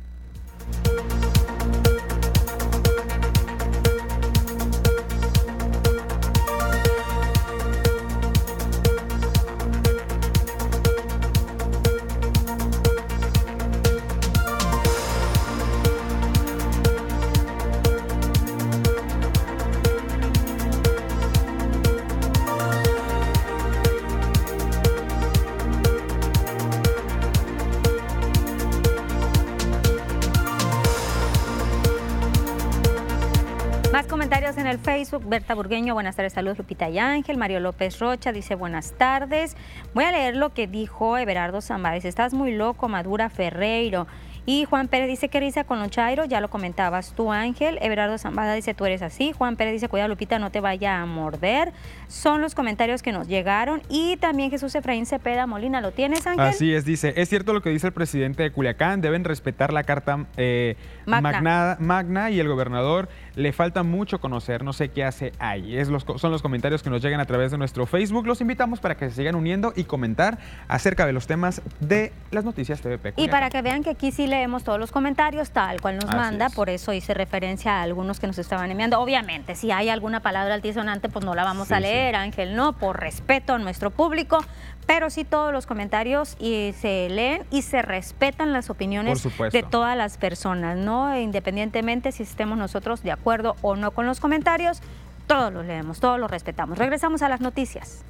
[34.68, 38.92] El Facebook, Berta Burgueño, buenas tardes, saludos Lupita y Ángel, Mario López Rocha dice buenas
[38.92, 39.56] tardes.
[39.94, 44.06] Voy a leer lo que dijo Everardo Zamba, estás muy loco, Madura Ferreiro.
[44.48, 47.78] Y Juan Pérez dice que risa con los Chairo, ya lo comentabas tú, Ángel.
[47.82, 49.32] Everardo Zambada dice tú eres así.
[49.32, 51.74] Juan Pérez dice cuida Lupita, no te vaya a morder.
[52.06, 53.82] Son los comentarios que nos llegaron.
[53.90, 56.46] Y también Jesús Efraín Cepeda Molina, ¿lo tienes, Ángel?
[56.46, 59.82] Así es, dice, es cierto lo que dice el presidente de Culiacán, deben respetar la
[59.82, 61.76] carta eh, magna.
[61.78, 65.76] magna y el gobernador le falta mucho conocer, no sé qué hace ahí.
[65.76, 68.26] Es los, son los comentarios que nos llegan a través de nuestro Facebook.
[68.26, 70.38] Los invitamos para que se sigan uniendo y comentar
[70.68, 73.12] acerca de los temas de las noticias TVP.
[73.16, 76.48] Y para que vean que aquí sí leemos todos los comentarios tal cual nos manda,
[76.48, 79.00] por eso hice referencia a algunos que nos estaban enviando.
[79.00, 83.00] Obviamente, si hay alguna palabra altisonante, pues no la vamos a leer, Ángel, no, por
[83.00, 84.38] respeto a nuestro público,
[84.86, 89.96] pero sí todos los comentarios y se leen y se respetan las opiniones de todas
[89.96, 91.18] las personas, ¿no?
[91.18, 94.80] Independientemente si estemos nosotros de acuerdo o no con los comentarios,
[95.26, 96.78] todos los leemos, todos los respetamos.
[96.78, 98.04] Regresamos a las noticias.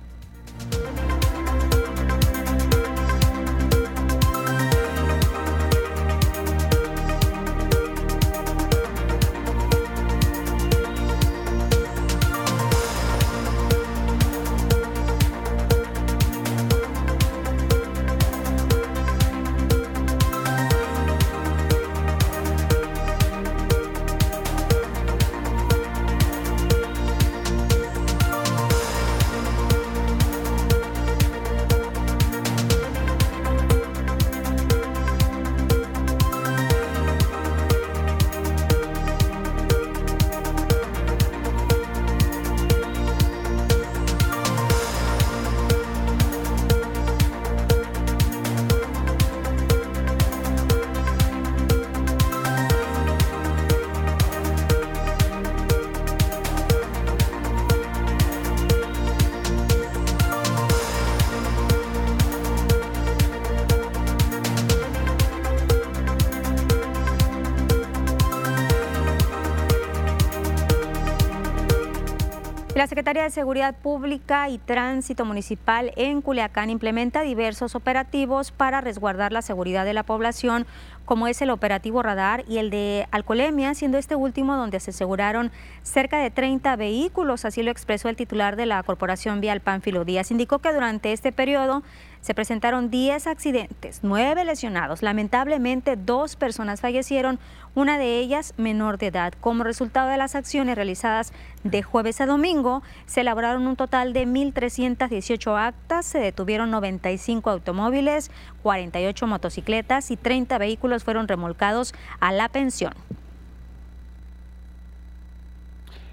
[72.79, 79.33] La Secretaría de Seguridad Pública y Tránsito Municipal en Culiacán implementa diversos operativos para resguardar
[79.33, 80.65] la seguridad de la población
[81.05, 85.51] como es el operativo radar y el de alcoholemia, siendo este último donde se aseguraron
[85.83, 90.31] cerca de 30 vehículos, así lo expresó el titular de la Corporación Vial Pánfilo Díaz.
[90.31, 91.83] Indicó que durante este periodo
[92.21, 95.03] se presentaron 10 accidentes, 9 lesionados.
[95.03, 97.39] Lamentablemente, dos personas fallecieron,
[97.75, 99.33] una de ellas menor de edad.
[99.41, 101.33] Como resultado de las acciones realizadas
[101.65, 108.31] de jueves a domingo, se elaboraron un total de 1.318 actas, se detuvieron 95 automóviles,
[108.63, 112.95] 48 motocicletas y 30 vehículos fueron remolcados a la pensión.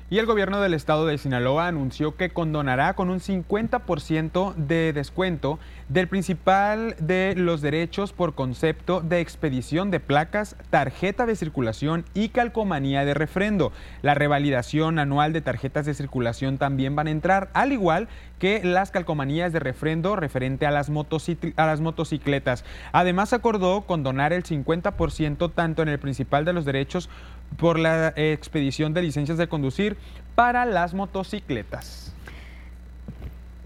[0.08, 5.58] Y el gobierno del estado de Sinaloa anunció que condonará con un 50% de descuento
[5.90, 12.30] del principal de los derechos por concepto de expedición de placas, tarjeta de circulación y
[12.30, 13.72] calcomanía de refrendo.
[14.04, 18.08] La revalidación anual de tarjetas de circulación también van a entrar, al igual
[18.38, 22.64] que las calcomanías de refrendo referente a las, a las motocicletas.
[22.92, 27.10] Además acordó condonar el 50% tanto en el principal de los derechos
[27.58, 29.98] por la expedición de licencias de conducir
[30.36, 32.14] para las motocicletas.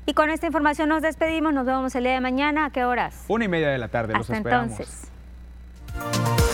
[0.05, 3.25] Y con esta información nos despedimos, nos vemos el día de mañana, ¿a qué horas?
[3.27, 4.79] Una y media de la tarde, Hasta los esperamos.
[4.79, 6.48] Entonces.